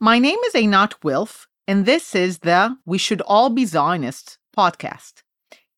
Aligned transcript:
My 0.00 0.20
name 0.20 0.38
is 0.46 0.52
Einat 0.52 0.94
Wilf, 1.02 1.48
and 1.66 1.84
this 1.84 2.14
is 2.14 2.38
the 2.38 2.76
We 2.86 2.98
Should 2.98 3.20
All 3.22 3.50
Be 3.50 3.64
Zionists 3.64 4.38
podcast. 4.56 5.24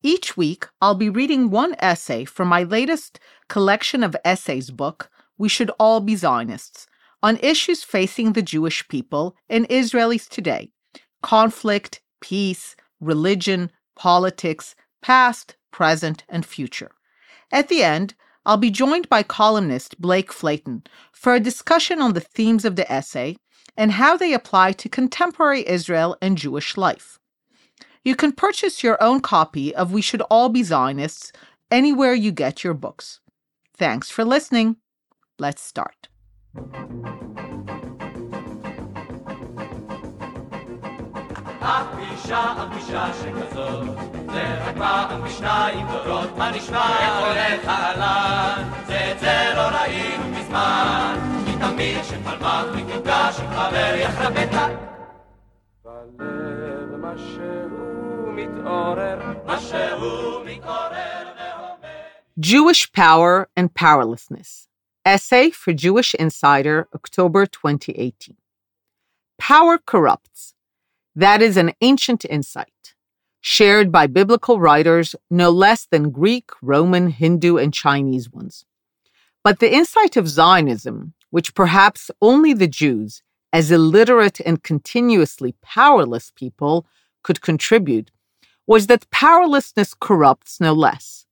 Each 0.03 0.37
week, 0.37 0.67
I'll 0.79 0.93
be 0.93 1.09
reading 1.09 1.49
one 1.49 1.73
essay 1.79 2.25
from 2.25 2.47
my 2.47 2.61
latest 2.61 3.19
collection 3.47 4.03
of 4.03 4.15
essays 4.23 4.69
book, 4.69 5.09
We 5.39 5.49
Should 5.49 5.71
All 5.79 6.01
Be 6.01 6.15
Zionists, 6.15 6.85
on 7.23 7.37
issues 7.37 7.83
facing 7.83 8.33
the 8.33 8.43
Jewish 8.43 8.87
people 8.89 9.35
and 9.49 9.67
Israelis 9.69 10.29
today 10.29 10.69
conflict, 11.23 12.03
peace, 12.19 12.75
religion, 12.99 13.71
politics, 13.95 14.75
past, 15.01 15.55
present, 15.71 16.25
and 16.29 16.45
future. 16.45 16.91
At 17.51 17.69
the 17.69 17.81
end, 17.81 18.13
I'll 18.45 18.57
be 18.57 18.69
joined 18.69 19.09
by 19.09 19.23
columnist 19.23 19.99
Blake 19.99 20.31
Flayton 20.31 20.83
for 21.11 21.33
a 21.33 21.39
discussion 21.39 21.99
on 21.99 22.13
the 22.13 22.19
themes 22.19 22.65
of 22.65 22.75
the 22.75 22.91
essay 22.91 23.37
and 23.76 23.92
how 23.92 24.16
they 24.16 24.32
apply 24.32 24.72
to 24.72 24.88
contemporary 24.88 25.66
Israel 25.68 26.16
and 26.20 26.38
Jewish 26.38 26.76
life. 26.76 27.18
You 28.04 28.14
can 28.14 28.32
purchase 28.32 28.82
your 28.82 29.02
own 29.02 29.20
copy 29.20 29.74
of 29.74 29.92
We 29.92 30.00
Should 30.00 30.22
All 30.30 30.48
Be 30.48 30.62
Zionists 30.62 31.32
anywhere 31.70 32.14
you 32.14 32.30
get 32.32 32.62
your 32.62 32.74
books. 32.74 33.20
Thanks 33.76 34.10
for 34.10 34.24
listening. 34.24 34.76
Let's 35.38 35.62
start. 35.62 36.08
שכזאת, 43.12 43.84
זה 44.32 44.64
רק 44.64 44.76
פעם 44.76 45.24
בשניים 45.24 45.86
דורות, 45.86 46.36
מה 46.36 46.50
נשמע? 46.50 46.98
איך 46.98 47.14
הולך 47.18 47.68
העלן? 47.68 48.70
זה 48.86 49.12
את 49.12 49.20
זה 49.20 49.52
לא 49.56 49.62
ראינו 49.62 50.24
מזמן, 50.30 51.39
כי 51.60 51.60
תמיד 51.60 52.04
שפלמח 52.04 52.64
מקוגש 52.76 53.40
עם 53.40 53.50
חבר 53.50 53.94
יחרבט 53.96 54.48
בלב 55.84 56.96
משהו 57.00 58.32
מתעורר, 58.32 59.18
משהו 59.46 60.44
מתעורר 60.44 61.26
Jewish 62.38 62.92
Power 62.92 63.48
and 63.56 63.72
Powerlessness. 63.72 64.68
Essay 65.06 65.50
for 65.50 65.72
Jewish 65.72 66.14
Insider, 66.14 66.86
October 66.94 67.46
2018. 67.46 68.36
Power 69.38 69.78
corrupts. 69.78 70.52
That 71.14 71.40
is 71.40 71.56
an 71.56 71.72
ancient 71.80 72.26
insight, 72.26 72.94
shared 73.40 73.90
by 73.90 74.06
biblical 74.06 74.60
writers 74.60 75.16
no 75.30 75.48
less 75.48 75.86
than 75.86 76.10
Greek, 76.10 76.50
Roman, 76.60 77.08
Hindu, 77.08 77.56
and 77.56 77.72
Chinese 77.72 78.30
ones. 78.30 78.66
But 79.42 79.60
the 79.60 79.72
insight 79.72 80.18
of 80.18 80.28
Zionism, 80.28 81.14
which 81.31 81.55
perhaps 81.55 82.11
only 82.21 82.53
the 82.53 82.67
Jews, 82.67 83.23
as 83.51 83.71
illiterate 83.71 84.39
and 84.45 84.63
continuously 84.63 85.55
powerless 85.61 86.31
people, 86.35 86.85
could 87.23 87.41
contribute, 87.41 88.11
was 88.67 88.87
that 88.87 89.09
powerlessness 89.09 89.93
corrupts 89.93 90.61
no 90.61 90.73
less. 90.73 91.25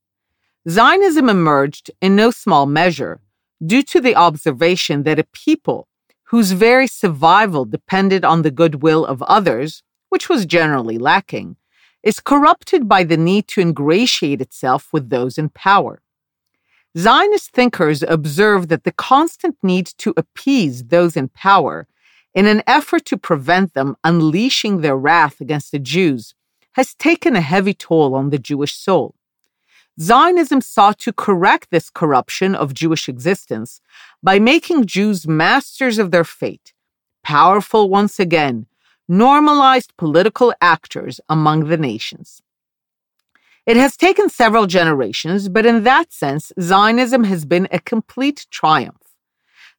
Zionism 0.68 1.28
emerged 1.28 1.90
in 2.02 2.14
no 2.16 2.30
small 2.30 2.66
measure 2.66 3.20
due 3.64 3.82
to 3.84 4.00
the 4.00 4.16
observation 4.16 5.04
that 5.04 5.18
a 5.18 5.24
people 5.24 5.88
whose 6.24 6.52
very 6.52 6.86
survival 6.86 7.64
depended 7.64 8.24
on 8.24 8.42
the 8.42 8.50
goodwill 8.50 9.04
of 9.04 9.22
others, 9.22 9.82
which 10.10 10.28
was 10.28 10.46
generally 10.46 10.98
lacking, 10.98 11.56
is 12.02 12.20
corrupted 12.20 12.88
by 12.88 13.04
the 13.04 13.16
need 13.16 13.48
to 13.48 13.60
ingratiate 13.60 14.40
itself 14.40 14.92
with 14.92 15.10
those 15.10 15.38
in 15.38 15.48
power. 15.48 16.02
Zionist 16.98 17.52
thinkers 17.52 18.02
observe 18.02 18.68
that 18.68 18.82
the 18.82 18.92
constant 18.92 19.56
need 19.62 19.86
to 19.98 20.12
appease 20.16 20.84
those 20.84 21.16
in 21.16 21.28
power 21.28 21.86
in 22.34 22.46
an 22.46 22.62
effort 22.66 23.04
to 23.06 23.16
prevent 23.16 23.74
them 23.74 23.96
unleashing 24.02 24.80
their 24.80 24.96
wrath 24.96 25.40
against 25.40 25.70
the 25.70 25.78
Jews 25.78 26.34
has 26.72 26.94
taken 26.94 27.36
a 27.36 27.40
heavy 27.40 27.74
toll 27.74 28.14
on 28.14 28.30
the 28.30 28.38
Jewish 28.38 28.74
soul. 28.74 29.14
Zionism 30.00 30.60
sought 30.60 30.98
to 31.00 31.12
correct 31.12 31.68
this 31.70 31.90
corruption 31.90 32.54
of 32.54 32.74
Jewish 32.74 33.08
existence 33.08 33.80
by 34.22 34.38
making 34.38 34.86
Jews 34.86 35.26
masters 35.28 35.98
of 35.98 36.10
their 36.10 36.24
fate, 36.24 36.72
powerful 37.22 37.88
once 37.88 38.18
again, 38.18 38.66
normalized 39.08 39.96
political 39.96 40.54
actors 40.60 41.20
among 41.28 41.68
the 41.68 41.76
nations. 41.76 42.42
It 43.66 43.76
has 43.76 43.96
taken 43.96 44.28
several 44.28 44.66
generations, 44.66 45.48
but 45.48 45.66
in 45.66 45.84
that 45.84 46.12
sense, 46.12 46.52
Zionism 46.60 47.24
has 47.24 47.44
been 47.44 47.68
a 47.70 47.78
complete 47.78 48.46
triumph. 48.50 48.96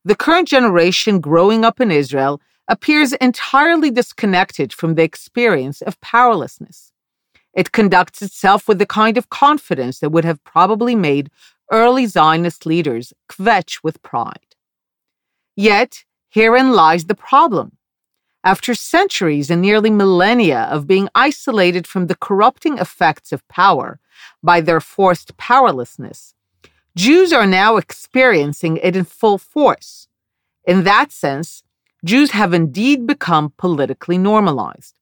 The 0.05 0.15
current 0.15 0.47
generation 0.47 1.19
growing 1.19 1.65
up 1.65 1.81
in 1.81 1.91
Israel 1.91 2.41
appears 2.67 3.13
entirely 3.13 3.91
disconnected 3.91 4.71
from 4.71 4.95
the 4.95 5.03
experience 5.03 5.81
of 5.81 5.99
powerlessness. 6.01 6.91
It 7.53 7.71
conducts 7.71 8.21
itself 8.21 8.67
with 8.67 8.79
the 8.79 8.85
kind 8.85 9.17
of 9.17 9.29
confidence 9.29 9.99
that 9.99 10.11
would 10.11 10.25
have 10.25 10.43
probably 10.43 10.95
made 10.95 11.29
early 11.71 12.05
Zionist 12.05 12.65
leaders 12.65 13.13
kvetch 13.29 13.79
with 13.83 14.01
pride. 14.03 14.55
Yet, 15.55 16.05
herein 16.29 16.71
lies 16.71 17.05
the 17.05 17.15
problem. 17.15 17.77
After 18.43 18.73
centuries 18.73 19.51
and 19.51 19.61
nearly 19.61 19.91
millennia 19.91 20.63
of 20.63 20.87
being 20.87 21.09
isolated 21.13 21.85
from 21.85 22.07
the 22.07 22.15
corrupting 22.15 22.79
effects 22.79 23.31
of 23.31 23.47
power 23.47 23.99
by 24.41 24.61
their 24.61 24.81
forced 24.81 25.37
powerlessness, 25.37 26.33
Jews 26.95 27.31
are 27.31 27.45
now 27.45 27.77
experiencing 27.77 28.77
it 28.77 28.95
in 28.95 29.05
full 29.05 29.37
force. 29.37 30.07
In 30.65 30.83
that 30.83 31.11
sense, 31.11 31.63
Jews 32.03 32.31
have 32.31 32.53
indeed 32.53 33.05
become 33.05 33.53
politically 33.57 34.17
normalized. 34.17 34.95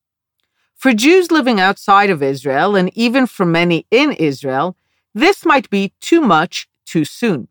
For 0.76 0.94
Jews 0.94 1.32
living 1.32 1.60
outside 1.60 2.10
of 2.10 2.22
Israel, 2.22 2.76
and 2.76 2.92
even 2.96 3.26
for 3.26 3.46
many 3.46 3.86
in 3.90 4.12
Israel, 4.14 4.78
this 5.14 5.46
might 5.46 5.70
be 5.70 5.94
too 6.02 6.22
much 6.22 6.68
too 6.86 7.06
soon. 7.06 7.48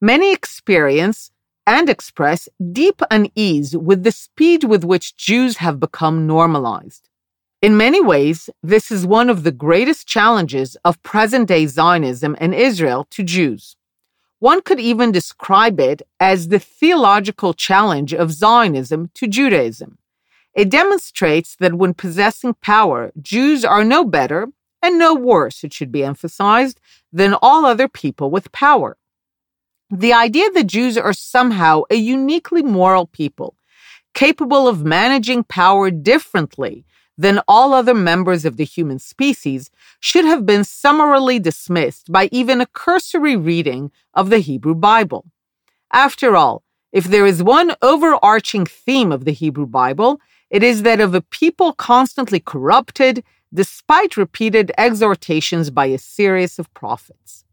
Many 0.00 0.32
experience 0.32 1.30
and 1.66 1.88
express 1.88 2.48
deep 2.72 3.00
unease 3.10 3.76
with 3.76 4.02
the 4.02 4.12
speed 4.12 4.64
with 4.64 4.84
which 4.84 5.16
Jews 5.16 5.58
have 5.58 5.80
become 5.80 6.26
normalized. 6.26 7.08
In 7.62 7.76
many 7.76 8.02
ways, 8.02 8.50
this 8.62 8.90
is 8.90 9.06
one 9.06 9.30
of 9.30 9.42
the 9.42 9.52
greatest 9.52 10.06
challenges 10.06 10.76
of 10.84 11.02
present 11.02 11.48
day 11.48 11.66
Zionism 11.66 12.36
and 12.38 12.54
Israel 12.54 13.06
to 13.10 13.22
Jews. 13.22 13.76
One 14.38 14.60
could 14.60 14.80
even 14.80 15.12
describe 15.12 15.80
it 15.80 16.02
as 16.20 16.48
the 16.48 16.58
theological 16.58 17.54
challenge 17.54 18.12
of 18.12 18.32
Zionism 18.32 19.10
to 19.14 19.26
Judaism. 19.26 19.96
It 20.52 20.68
demonstrates 20.68 21.56
that 21.56 21.74
when 21.74 21.94
possessing 21.94 22.54
power, 22.54 23.10
Jews 23.20 23.64
are 23.64 23.84
no 23.84 24.04
better 24.04 24.48
and 24.82 24.98
no 24.98 25.14
worse, 25.14 25.64
it 25.64 25.72
should 25.72 25.90
be 25.90 26.04
emphasized, 26.04 26.78
than 27.10 27.34
all 27.40 27.64
other 27.64 27.88
people 27.88 28.30
with 28.30 28.52
power. 28.52 28.98
The 29.90 30.12
idea 30.12 30.50
that 30.50 30.66
Jews 30.66 30.96
are 30.96 31.12
somehow 31.12 31.82
a 31.90 31.96
uniquely 31.96 32.62
moral 32.62 33.06
people, 33.06 33.54
capable 34.14 34.66
of 34.66 34.84
managing 34.84 35.44
power 35.44 35.90
differently 35.90 36.86
than 37.18 37.40
all 37.46 37.74
other 37.74 37.94
members 37.94 38.44
of 38.44 38.56
the 38.56 38.64
human 38.64 38.98
species, 38.98 39.70
should 40.00 40.24
have 40.24 40.46
been 40.46 40.64
summarily 40.64 41.38
dismissed 41.38 42.10
by 42.10 42.28
even 42.32 42.60
a 42.60 42.66
cursory 42.66 43.36
reading 43.36 43.92
of 44.14 44.30
the 44.30 44.38
Hebrew 44.38 44.74
Bible. 44.74 45.26
After 45.92 46.34
all, 46.34 46.64
if 46.90 47.04
there 47.04 47.26
is 47.26 47.42
one 47.42 47.76
overarching 47.82 48.66
theme 48.66 49.12
of 49.12 49.24
the 49.24 49.32
Hebrew 49.32 49.66
Bible, 49.66 50.20
it 50.50 50.62
is 50.62 50.82
that 50.82 51.00
of 51.00 51.14
a 51.14 51.20
people 51.20 51.72
constantly 51.72 52.40
corrupted, 52.40 53.22
despite 53.52 54.16
repeated 54.16 54.72
exhortations 54.78 55.70
by 55.70 55.86
a 55.86 55.98
series 55.98 56.58
of 56.58 56.72
prophets. 56.74 57.43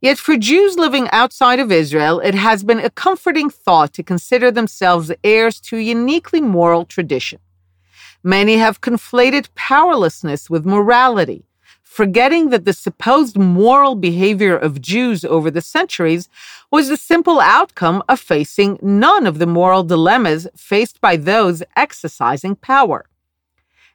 Yet 0.00 0.18
for 0.18 0.38
Jews 0.38 0.76
living 0.76 1.08
outside 1.12 1.60
of 1.60 1.70
Israel, 1.70 2.20
it 2.20 2.34
has 2.34 2.64
been 2.64 2.78
a 2.78 2.88
comforting 2.88 3.50
thought 3.50 3.92
to 3.94 4.02
consider 4.02 4.50
themselves 4.50 5.12
heirs 5.22 5.60
to 5.62 5.76
a 5.76 5.82
uniquely 5.82 6.40
moral 6.40 6.86
tradition. 6.86 7.38
Many 8.22 8.56
have 8.56 8.80
conflated 8.80 9.48
powerlessness 9.54 10.48
with 10.48 10.64
morality, 10.64 11.44
forgetting 11.82 12.48
that 12.48 12.64
the 12.64 12.72
supposed 12.72 13.36
moral 13.36 13.94
behavior 13.94 14.56
of 14.56 14.80
Jews 14.80 15.22
over 15.22 15.50
the 15.50 15.60
centuries 15.60 16.30
was 16.70 16.88
the 16.88 16.96
simple 16.96 17.38
outcome 17.38 18.02
of 18.08 18.20
facing 18.20 18.78
none 18.80 19.26
of 19.26 19.38
the 19.38 19.46
moral 19.46 19.82
dilemmas 19.82 20.48
faced 20.56 21.00
by 21.02 21.16
those 21.16 21.62
exercising 21.76 22.56
power. 22.56 23.04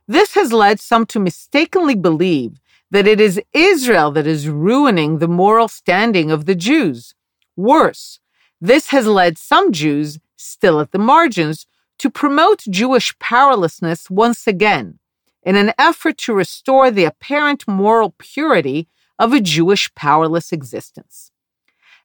This 0.07 0.35
has 0.35 0.53
led 0.53 0.79
some 0.79 1.07
to 1.07 1.19
mistakenly 1.19 1.95
believe 1.95 2.59
that 2.91 3.07
it 3.07 3.19
is 3.19 3.41
Israel 3.53 4.11
that 4.11 4.27
is 4.27 4.47
ruining 4.47 5.17
the 5.17 5.27
moral 5.27 5.67
standing 5.67 6.31
of 6.31 6.45
the 6.45 6.55
Jews. 6.55 7.13
Worse, 7.55 8.19
this 8.61 8.89
has 8.89 9.07
led 9.07 9.37
some 9.37 9.71
Jews, 9.71 10.19
still 10.35 10.79
at 10.79 10.91
the 10.91 10.99
margins, 10.99 11.67
to 11.99 12.09
promote 12.09 12.63
Jewish 12.69 13.17
powerlessness 13.19 14.09
once 14.09 14.47
again 14.47 14.99
in 15.43 15.55
an 15.55 15.73
effort 15.77 16.17
to 16.17 16.33
restore 16.33 16.91
the 16.91 17.05
apparent 17.05 17.67
moral 17.67 18.15
purity 18.17 18.87
of 19.17 19.31
a 19.31 19.39
Jewish 19.39 19.93
powerless 19.95 20.51
existence. 20.51 21.31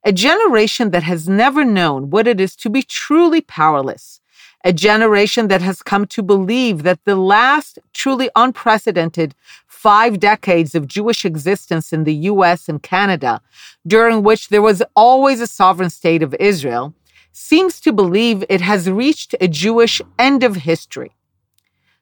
A 0.04 0.12
generation 0.12 0.90
that 0.90 1.02
has 1.02 1.28
never 1.28 1.64
known 1.64 2.10
what 2.10 2.26
it 2.26 2.40
is 2.40 2.54
to 2.56 2.70
be 2.70 2.82
truly 2.82 3.40
powerless 3.40 4.20
a 4.64 4.72
generation 4.72 5.48
that 5.48 5.62
has 5.62 5.82
come 5.82 6.06
to 6.06 6.22
believe 6.22 6.82
that 6.82 7.04
the 7.04 7.16
last 7.16 7.78
truly 7.92 8.28
unprecedented 8.36 9.34
five 9.82 10.20
decades 10.20 10.74
of 10.74 10.86
Jewish 10.86 11.24
existence 11.24 11.90
in 11.90 12.04
the 12.04 12.28
US 12.32 12.68
and 12.68 12.82
Canada, 12.82 13.40
during 13.86 14.22
which 14.22 14.48
there 14.48 14.60
was 14.60 14.82
always 14.94 15.40
a 15.40 15.46
sovereign 15.46 15.88
state 15.88 16.22
of 16.22 16.36
Israel, 16.38 16.92
seems 17.32 17.80
to 17.80 17.90
believe 17.90 18.44
it 18.50 18.60
has 18.60 18.90
reached 18.90 19.34
a 19.40 19.48
Jewish 19.48 20.02
end 20.18 20.44
of 20.44 20.68
history. 20.70 21.12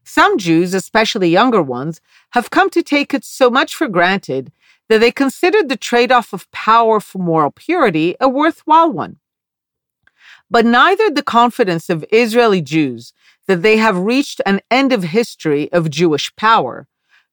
Some 0.03 0.39
Jews, 0.39 0.75
especially 0.75 1.29
younger 1.29 1.63
ones, 1.63 2.01
have 2.31 2.51
come 2.51 2.69
to 2.71 2.83
take 2.83 3.15
it 3.15 3.25
so 3.25 3.49
much 3.49 3.77
for 3.77 3.87
granted 3.87 4.51
that 4.89 4.99
they 4.99 5.13
considered 5.13 5.69
the 5.69 5.77
trade 5.77 6.11
off 6.11 6.33
of 6.33 6.51
power 6.51 6.99
for 6.99 7.19
moral 7.19 7.53
purity 7.53 8.17
a 8.19 8.29
worthwhile 8.29 8.91
one. 8.91 9.19
But 10.51 10.67
neither 10.67 11.11
the 11.11 11.31
confidence 11.39 11.89
of 11.89 12.05
Israeli 12.11 12.63
Jews 12.75 13.13
that 13.47 13.63
they 13.63 13.77
have 13.77 14.09
reached 14.13 14.41
an 14.45 14.63
end 14.69 14.93
of 14.93 15.05
history 15.05 15.71
of 15.71 15.91
Jewish 15.91 16.35
power, 16.35 16.89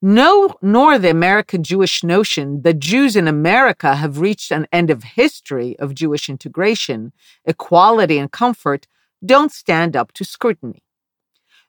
no, 0.05 0.53
nor 0.61 0.99
the 0.99 1.09
American 1.09 1.63
Jewish 1.63 2.03
notion 2.03 2.61
that 2.61 2.77
Jews 2.77 3.15
in 3.15 3.27
America 3.27 3.95
have 3.95 4.19
reached 4.19 4.51
an 4.51 4.67
end 4.71 4.91
of 4.91 5.01
history 5.01 5.75
of 5.79 5.95
Jewish 5.95 6.29
integration, 6.29 7.11
equality, 7.43 8.19
and 8.19 8.31
comfort 8.31 8.85
don't 9.25 9.51
stand 9.51 9.95
up 9.95 10.11
to 10.13 10.23
scrutiny. 10.23 10.83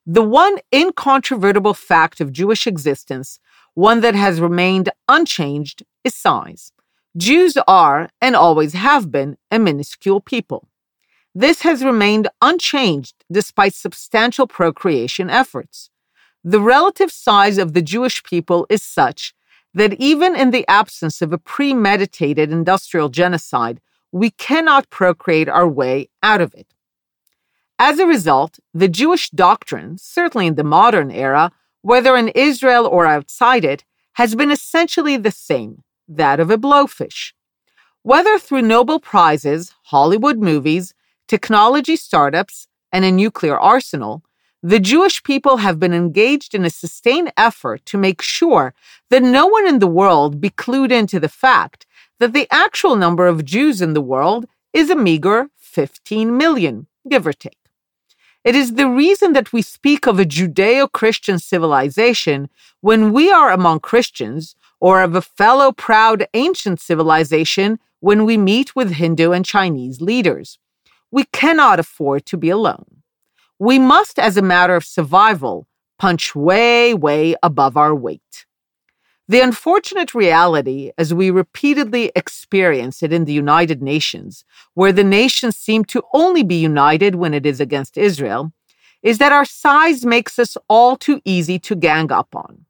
The 0.05 0.23
one 0.23 0.59
incontrovertible 0.71 1.73
fact 1.73 2.21
of 2.21 2.31
Jewish 2.31 2.67
existence, 2.67 3.41
one 3.73 4.03
that 4.03 4.15
has 4.15 4.38
remained 4.38 4.91
unchanged, 5.09 5.83
is 6.05 6.15
size. 6.15 6.73
Jews 7.17 7.56
are, 7.67 8.11
and 8.21 8.37
always 8.37 8.75
have 8.75 9.11
been, 9.11 9.38
a 9.50 9.59
minuscule 9.59 10.21
people. 10.21 10.69
This 11.35 11.62
has 11.62 11.83
remained 11.83 12.29
unchanged 12.43 13.15
despite 13.33 13.73
substantial 13.73 14.47
procreation 14.47 15.31
efforts. 15.31 15.88
The 16.48 16.60
relative 16.60 17.10
size 17.10 17.58
of 17.58 17.72
the 17.72 17.82
Jewish 17.82 18.22
people 18.22 18.69
is 18.70 18.81
such 18.81 19.34
that 19.75 19.94
even 19.94 20.37
in 20.37 20.52
the 20.52 20.64
absence 20.69 21.20
of 21.20 21.32
a 21.32 21.38
premeditated 21.38 22.52
industrial 22.52 23.08
genocide, 23.08 23.81
we 24.12 24.31
cannot 24.31 24.88
procreate 24.88 25.48
our 25.48 25.66
way 25.66 26.08
out 26.22 26.40
of 26.40 26.54
it. 26.54 26.69
As 27.81 27.98
a 27.98 28.06
result, 28.06 28.60
the 28.72 28.87
Jewish 28.87 29.28
doctrine, 29.31 29.98
certainly 29.98 30.46
in 30.46 30.54
the 30.54 30.62
modern 30.62 31.10
era, 31.10 31.50
whether 31.82 32.14
in 32.14 32.28
Israel 32.28 32.87
or 32.87 33.06
outside 33.06 33.64
it, 33.64 33.82
has 34.12 34.37
been 34.37 34.52
essentially 34.52 35.16
the 35.16 35.32
same 35.32 35.82
that 36.06 36.38
of 36.38 36.49
a 36.49 36.56
blowfish. 36.56 37.32
Whether 38.04 38.38
through 38.38 38.62
Nobel 38.62 39.00
Prizes, 39.00 39.75
Hollywood 39.87 40.38
movies, 40.38 40.94
technology 41.26 41.96
startups, 41.96 42.69
and 42.92 43.04
a 43.04 43.10
nuclear 43.10 43.58
arsenal, 43.58 44.22
the 44.68 44.80
Jewish 44.80 45.22
people 45.22 45.58
have 45.58 45.78
been 45.78 45.94
engaged 45.94 46.52
in 46.52 46.64
a 46.64 46.70
sustained 46.70 47.32
effort 47.36 47.86
to 47.86 47.96
make 47.96 48.20
sure 48.20 48.74
that 49.10 49.22
no 49.22 49.46
one 49.46 49.64
in 49.64 49.78
the 49.78 49.86
world 49.86 50.40
be 50.40 50.50
clued 50.50 50.90
into 50.90 51.20
the 51.20 51.28
fact 51.28 51.86
that 52.18 52.32
the 52.32 52.48
actual 52.50 52.96
number 52.96 53.28
of 53.28 53.44
Jews 53.44 53.80
in 53.80 53.94
the 53.94 54.00
world 54.00 54.46
is 54.72 54.90
a 54.90 54.96
meager 54.96 55.50
15 55.56 56.36
million, 56.36 56.88
give 57.08 57.28
or 57.28 57.32
take. 57.32 57.60
It 58.42 58.56
is 58.56 58.74
the 58.74 58.88
reason 58.88 59.34
that 59.34 59.52
we 59.52 59.62
speak 59.62 60.04
of 60.04 60.18
a 60.18 60.24
Judeo 60.24 60.90
Christian 60.90 61.38
civilization 61.38 62.48
when 62.80 63.12
we 63.12 63.30
are 63.30 63.52
among 63.52 63.78
Christians, 63.78 64.56
or 64.80 65.00
of 65.00 65.14
a 65.14 65.22
fellow 65.22 65.70
proud 65.70 66.26
ancient 66.34 66.80
civilization 66.80 67.78
when 68.00 68.24
we 68.24 68.36
meet 68.36 68.74
with 68.74 68.94
Hindu 68.94 69.30
and 69.30 69.44
Chinese 69.44 70.00
leaders. 70.00 70.58
We 71.12 71.22
cannot 71.32 71.78
afford 71.78 72.26
to 72.26 72.36
be 72.36 72.50
alone. 72.50 72.95
We 73.58 73.79
must, 73.79 74.19
as 74.19 74.37
a 74.37 74.43
matter 74.43 74.76
of 74.76 74.85
survival, 74.85 75.67
punch 75.99 76.35
way, 76.35 76.93
way 76.93 77.35
above 77.43 77.76
our 77.79 77.94
weight. 77.94 78.44
The 79.29 79.41
unfortunate 79.41 80.14
reality, 80.14 80.93
as 80.99 81.14
we 81.14 81.31
repeatedly 81.31 82.12
experience 82.14 83.03
it 83.03 83.14
in 83.14 83.25
the 83.25 83.32
United 83.32 83.82
Nations, 83.82 84.44
where 84.75 84.93
the 84.93 85.03
nations 85.03 85.56
seem 85.56 85.87
to 85.87 86.03
only 86.12 86.43
be 86.43 86.56
united 86.56 87.14
when 87.14 87.32
it 87.32 87.47
is 87.47 87.58
against 87.58 87.97
Israel, 87.97 88.53
is 89.03 89.17
that 89.19 89.32
our 89.32 89.47
size 89.47 90.05
makes 90.05 90.38
us 90.38 90.59
all 90.69 90.97
too 90.97 91.23
easy 91.25 91.59
to 91.61 91.75
gang 91.75 92.12
up 92.12 92.37
on. 92.37 92.67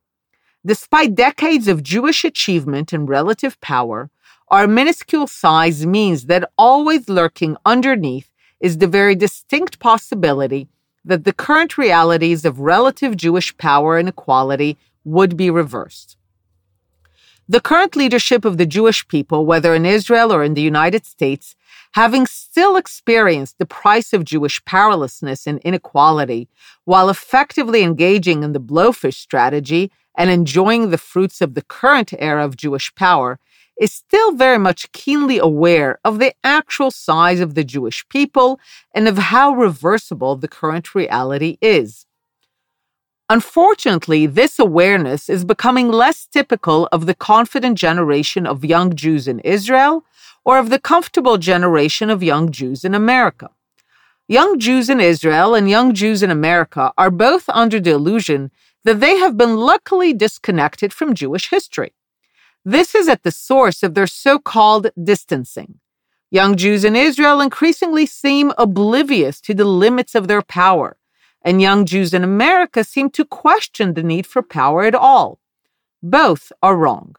Despite 0.65 1.15
decades 1.17 1.67
of 1.67 1.83
Jewish 1.83 2.25
achievement 2.25 2.93
and 2.93 3.09
relative 3.09 3.61
power, 3.61 4.11
our 4.49 4.69
minuscule 4.69 5.27
size 5.27 5.85
means 5.85 6.27
that 6.27 6.49
always 6.57 7.09
lurking 7.09 7.57
underneath 7.67 8.31
is 8.61 8.79
the 8.79 8.87
very 8.87 9.17
distinct 9.17 9.79
possibility 9.81 10.69
that 11.07 11.25
the 11.25 11.33
current 11.33 11.79
realities 11.79 12.45
of 12.45 12.59
relative 12.59 13.17
Jewish 13.17 13.57
power 13.57 13.97
and 13.97 14.09
equality 14.09 14.77
would 15.05 15.37
be 15.37 15.51
reversed. 15.51 16.17
The 17.49 17.61
current 17.61 17.95
leadership 17.95 18.45
of 18.45 18.59
the 18.59 18.67
Jewish 18.67 19.07
people, 19.07 19.47
whether 19.47 19.73
in 19.73 19.87
Israel 19.87 20.33
or 20.33 20.43
in 20.43 20.55
the 20.55 20.63
United 20.63 21.07
States, 21.07 21.55
having 21.93 22.27
still 22.27 22.77
experienced 22.77 23.57
the 23.59 23.67
price 23.67 24.13
of 24.13 24.25
Jewish 24.25 24.63
powerlessness 24.65 25.47
and 25.47 25.61
inequality, 25.61 26.49
while 26.85 27.09
effectively 27.09 27.85
engaging 27.85 28.43
in 28.43 28.53
the 28.53 28.61
blowfish 28.61 29.15
strategy 29.15 29.93
and 30.17 30.29
enjoying 30.29 30.91
the 30.91 30.99
fruits 30.99 31.41
of 31.41 31.55
the 31.55 31.63
current 31.63 32.13
era 32.19 32.45
of 32.45 32.57
Jewish 32.57 32.93
power, 32.97 33.39
is 33.81 33.93
still 33.93 34.33
very 34.33 34.59
much 34.59 34.91
keenly 34.93 35.39
aware 35.39 35.99
of 36.05 36.19
the 36.19 36.35
actual 36.43 36.91
size 36.91 37.41
of 37.41 37.55
the 37.55 37.65
Jewish 37.65 38.09
people 38.09 38.59
and 38.95 39.07
of 39.07 39.19
how 39.19 39.53
reversible 39.53 40.37
the 40.37 40.49
current 40.49 40.95
reality 40.95 41.59
is. 41.61 42.07
Unfortunately, 43.29 44.27
this 44.27 44.59
awareness 44.59 45.29
is 45.29 45.45
becoming 45.45 45.89
less 45.89 46.27
typical 46.27 46.89
of 46.93 47.07
the 47.07 47.15
confident 47.15 47.77
generation 47.77 48.47
of 48.47 48.65
young 48.65 48.95
Jews 48.95 49.27
in 49.27 49.41
Israel 49.41 50.05
or 50.45 50.59
of 50.59 50.71
the 50.71 50.79
comfortable 50.79 51.37
generation 51.37 52.09
of 52.09 52.23
young 52.23 52.53
Jews 52.53 52.85
in 52.85 52.95
America. 52.95 53.51
Young 54.29 54.61
Jews 54.61 54.89
in 54.89 55.01
Israel 55.01 55.55
and 55.57 55.69
young 55.69 55.93
Jews 55.93 56.23
in 56.23 56.31
America 56.31 56.93
are 56.97 57.11
both 57.11 57.49
under 57.49 57.81
the 57.81 57.91
illusion 57.91 58.53
that 58.85 59.01
they 59.01 59.17
have 59.19 59.37
been 59.37 59.57
luckily 59.57 60.13
disconnected 60.13 60.93
from 60.93 61.15
Jewish 61.15 61.51
history. 61.51 61.93
This 62.69 62.97
is 62.97 63.07
at 63.07 63.23
the 63.23 63.31
source 63.31 63.85
of 63.85 63.95
their 63.95 64.09
so 64.09 64.41
called 64.41 64.89
distancing. 65.01 65.79
Young 66.33 66.57
Jews 66.57 66.85
in 66.85 66.97
Israel 66.97 67.41
increasingly 67.41 68.07
seem 68.07 68.53
oblivious 68.59 69.41
to 69.43 69.55
the 69.55 69.65
limits 69.65 70.17
of 70.17 70.27
their 70.27 70.43
power, 70.43 70.97
and 71.43 71.63
young 71.63 71.87
Jews 71.87 72.13
in 72.13 72.25
America 72.25 72.83
seem 72.83 73.09
to 73.11 73.25
question 73.25 73.95
the 73.95 74.03
need 74.03 74.27
for 74.27 74.43
power 74.43 74.83
at 74.83 74.97
all. 74.97 75.39
Both 76.03 76.51
are 76.61 76.77
wrong. 76.77 77.15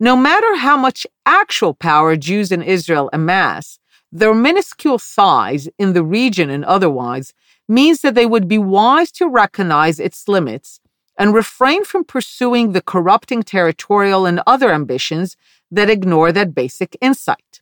No 0.00 0.16
matter 0.16 0.56
how 0.56 0.78
much 0.78 1.06
actual 1.26 1.74
power 1.74 2.16
Jews 2.16 2.50
in 2.50 2.62
Israel 2.62 3.10
amass, 3.12 3.78
their 4.10 4.32
minuscule 4.32 4.98
size 4.98 5.68
in 5.78 5.92
the 5.92 6.02
region 6.02 6.48
and 6.48 6.64
otherwise 6.64 7.34
means 7.68 8.00
that 8.00 8.14
they 8.14 8.24
would 8.24 8.48
be 8.48 8.56
wise 8.56 9.12
to 9.12 9.28
recognize 9.28 10.00
its 10.00 10.26
limits 10.26 10.80
and 11.16 11.34
refrain 11.34 11.84
from 11.84 12.04
pursuing 12.04 12.72
the 12.72 12.82
corrupting 12.82 13.42
territorial 13.42 14.26
and 14.26 14.40
other 14.46 14.72
ambitions 14.72 15.36
that 15.70 15.90
ignore 15.90 16.32
that 16.32 16.54
basic 16.54 16.96
insight. 17.00 17.60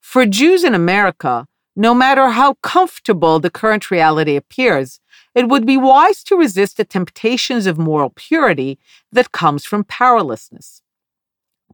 For 0.00 0.26
Jews 0.26 0.64
in 0.64 0.74
America, 0.74 1.46
no 1.76 1.94
matter 1.94 2.28
how 2.30 2.54
comfortable 2.62 3.38
the 3.38 3.50
current 3.50 3.90
reality 3.90 4.36
appears, 4.36 5.00
it 5.34 5.48
would 5.48 5.64
be 5.64 5.76
wise 5.76 6.24
to 6.24 6.36
resist 6.36 6.76
the 6.76 6.84
temptations 6.84 7.66
of 7.66 7.78
moral 7.78 8.10
purity 8.10 8.78
that 9.12 9.32
comes 9.32 9.64
from 9.64 9.84
powerlessness. 9.84 10.82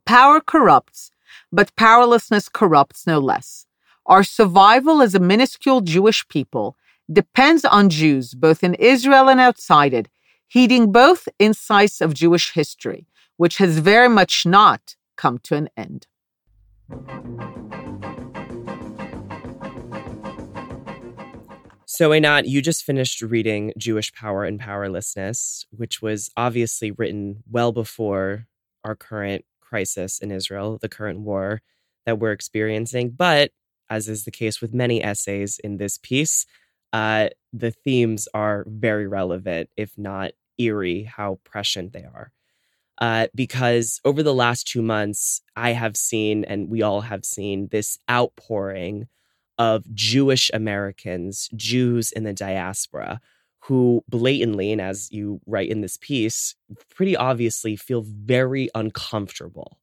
Power 0.05 0.41
corrupts, 0.41 1.11
but 1.51 1.75
powerlessness 1.77 2.49
corrupts 2.49 3.07
no 3.07 3.19
less. 3.19 3.67
Our 4.05 4.23
survival 4.23 5.03
as 5.03 5.15
a 5.15 5.19
minuscule 5.19 5.81
Jewish 5.81 6.29
people 6.29 6.77
depends 7.11 7.65
on 7.65 7.89
Jews, 7.89 8.35
both 8.35 8.63
in 8.63 8.75
Israel 8.75 9.29
and 9.29 9.41
outside 9.41 9.95
it, 9.95 10.09
heeding 10.49 10.93
both 10.93 11.29
insights 11.39 12.01
of 12.01 12.15
Jewish 12.15 12.53
history, 12.53 13.07
which 13.37 13.59
has 13.59 13.79
very 13.79 14.09
much 14.09 14.47
not 14.47 14.97
come 15.17 15.39
to 15.45 15.57
an 15.57 15.69
end. 15.77 16.07
So, 21.89 22.11
Einat, 22.11 22.47
you 22.47 22.61
just 22.61 22.85
finished 22.85 23.23
reading 23.23 23.73
Jewish 23.79 24.13
Power 24.13 24.45
and 24.45 24.61
Powerlessness, 24.61 25.65
which 25.71 26.03
was 26.03 26.31
obviously 26.37 26.91
written 26.91 27.43
well 27.51 27.73
before 27.73 28.47
our 28.85 28.95
current 28.95 29.45
crisis 29.61 30.19
in 30.19 30.31
Israel, 30.31 30.79
the 30.81 30.89
current 30.89 31.21
war 31.21 31.63
that 32.05 32.19
we're 32.19 32.33
experiencing. 32.33 33.11
But 33.11 33.51
as 33.89 34.09
is 34.09 34.25
the 34.25 34.31
case 34.31 34.61
with 34.61 34.75
many 34.75 35.03
essays 35.03 35.59
in 35.63 35.77
this 35.77 35.99
piece, 35.99 36.45
uh, 36.93 37.29
the 37.53 37.71
themes 37.71 38.29
are 38.35 38.65
very 38.69 39.07
relevant, 39.07 39.71
if 39.77 39.97
not 39.97 40.33
eerie, 40.59 41.05
how 41.05 41.39
prescient 41.45 41.93
they 41.93 42.05
are. 42.05 42.33
Uh, 42.99 43.27
because 43.35 44.01
over 44.05 44.23
the 44.23 44.35
last 44.35 44.67
two 44.67 44.83
months, 44.83 45.43
I 45.55 45.73
have 45.73 45.97
seen, 45.97 46.45
and 46.45 46.71
we 46.71 46.83
all 46.83 47.03
have 47.03 47.25
seen, 47.25 47.69
this 47.71 47.99
outpouring 48.11 49.09
of 49.59 49.85
Jewish 49.95 50.51
Americans, 50.55 51.51
Jews 51.55 52.13
in 52.13 52.25
the 52.25 52.33
diaspora, 52.33 53.21
who 53.61 54.03
blatantly, 54.09 54.73
and 54.73 54.81
as 54.81 55.11
you 55.11 55.41
write 55.47 55.69
in 55.69 55.81
this 55.81 55.99
piece, 56.01 56.55
pretty 56.95 57.17
obviously 57.17 57.77
feel 57.77 58.03
very 58.03 58.71
uncomfortable 58.75 59.79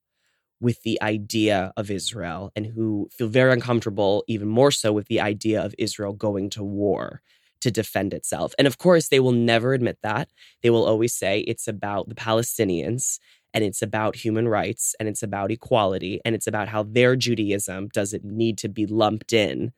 with 0.64 0.82
the 0.84 1.00
idea 1.02 1.74
of 1.76 1.92
Israel 1.92 2.50
and 2.56 2.66
who 2.66 3.10
feel 3.12 3.28
very 3.28 3.52
uncomfortable, 3.52 4.24
even 4.28 4.48
more 4.48 4.72
so, 4.72 4.94
with 4.94 5.08
the 5.08 5.20
idea 5.20 5.62
of 5.62 5.76
Israel 5.78 6.14
going 6.14 6.50
to 6.52 6.64
war 6.64 7.22
to 7.60 7.70
defend 7.70 8.14
itself. 8.14 8.54
And 8.58 8.66
of 8.66 8.78
course, 8.78 9.10
they 9.10 9.20
will 9.20 9.34
never 9.34 9.74
admit 9.74 9.98
that. 10.04 10.30
They 10.62 10.70
will 10.70 10.86
always 10.86 11.14
say 11.14 11.42
it's 11.42 11.68
about 11.68 12.08
the 12.08 12.16
Palestinians 12.16 13.20
and 13.54 13.64
it's 13.64 13.82
about 13.82 14.16
human 14.16 14.48
rights 14.48 14.96
and 15.00 15.10
it's 15.10 15.22
about 15.22 15.52
equality 15.52 16.22
and 16.24 16.34
it's 16.34 16.48
about 16.48 16.70
how 16.70 16.84
their 16.84 17.18
Judaism 17.18 17.90
doesn't 17.90 18.24
need 18.24 18.58
to 18.60 18.70
be 18.70 18.86
lumped 18.86 19.34
in 19.34 19.74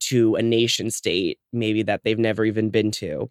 to 0.00 0.34
a 0.34 0.42
nation 0.42 0.90
state, 0.90 1.38
maybe 1.52 1.84
that 1.84 2.02
they've 2.02 2.18
never 2.18 2.44
even 2.44 2.70
been 2.70 2.90
to. 2.90 3.30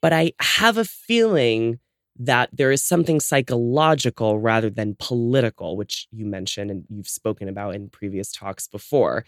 But 0.00 0.14
I 0.14 0.32
have 0.40 0.78
a 0.78 0.84
feeling 0.84 1.78
that 2.18 2.48
there 2.52 2.70
is 2.70 2.82
something 2.82 3.20
psychological 3.20 4.38
rather 4.38 4.70
than 4.70 4.96
political, 4.98 5.76
which 5.76 6.08
you 6.10 6.24
mentioned 6.24 6.70
and 6.70 6.84
you've 6.88 7.08
spoken 7.08 7.48
about 7.48 7.74
in 7.74 7.88
previous 7.88 8.32
talks 8.32 8.66
before. 8.68 9.24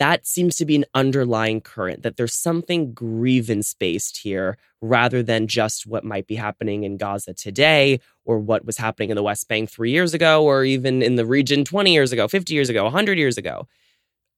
That 0.00 0.26
seems 0.26 0.56
to 0.56 0.64
be 0.64 0.74
an 0.74 0.84
underlying 0.94 1.60
current, 1.60 2.02
that 2.02 2.16
there's 2.16 2.34
something 2.34 2.92
grievance 2.92 3.74
based 3.74 4.18
here 4.18 4.58
rather 4.80 5.22
than 5.22 5.46
just 5.46 5.86
what 5.86 6.04
might 6.04 6.26
be 6.26 6.34
happening 6.34 6.82
in 6.82 6.96
Gaza 6.96 7.32
today 7.32 8.00
or 8.24 8.38
what 8.38 8.64
was 8.64 8.76
happening 8.76 9.10
in 9.10 9.16
the 9.16 9.22
West 9.22 9.48
Bank 9.48 9.70
three 9.70 9.92
years 9.92 10.12
ago 10.12 10.44
or 10.44 10.64
even 10.64 11.00
in 11.00 11.14
the 11.14 11.24
region 11.24 11.64
20 11.64 11.92
years 11.92 12.10
ago, 12.10 12.26
50 12.26 12.52
years 12.52 12.68
ago, 12.68 12.84
100 12.84 13.16
years 13.18 13.38
ago. 13.38 13.68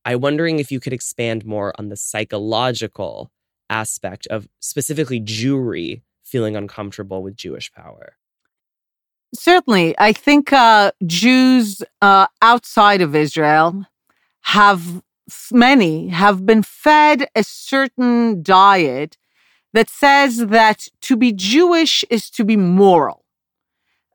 I'm 0.04 0.20
wondering 0.20 0.58
if 0.58 0.70
you 0.70 0.78
could 0.78 0.92
expand 0.92 1.46
more 1.46 1.72
on 1.78 1.88
the 1.88 1.96
psychological 1.96 3.30
aspect 3.70 4.26
of 4.28 4.46
specifically 4.60 5.20
Jewry 5.20 6.02
feeling 6.26 6.56
uncomfortable 6.56 7.22
with 7.22 7.36
Jewish 7.36 7.72
power? 7.72 8.16
Certainly. 9.34 9.94
I 9.98 10.12
think 10.12 10.52
uh, 10.52 10.92
Jews 11.06 11.82
uh, 12.02 12.26
outside 12.42 13.00
of 13.00 13.14
Israel 13.14 13.86
have, 14.42 15.02
many 15.52 16.08
have 16.08 16.44
been 16.44 16.62
fed 16.62 17.28
a 17.34 17.42
certain 17.42 18.42
diet 18.42 19.16
that 19.72 19.88
says 19.90 20.46
that 20.46 20.88
to 21.02 21.16
be 21.16 21.32
Jewish 21.32 22.04
is 22.10 22.30
to 22.30 22.44
be 22.44 22.56
moral. 22.56 23.24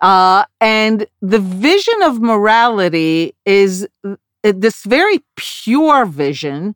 Uh, 0.01 0.45
and 0.59 1.05
the 1.21 1.39
vision 1.39 2.01
of 2.01 2.19
morality 2.19 3.35
is 3.45 3.87
uh, 4.03 4.15
this 4.43 4.83
very 4.83 5.23
pure 5.35 6.05
vision 6.05 6.75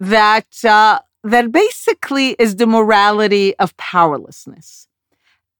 that 0.00 0.64
uh, 0.64 0.98
that 1.28 1.52
basically 1.52 2.30
is 2.38 2.56
the 2.56 2.66
morality 2.66 3.56
of 3.58 3.76
powerlessness. 3.76 4.88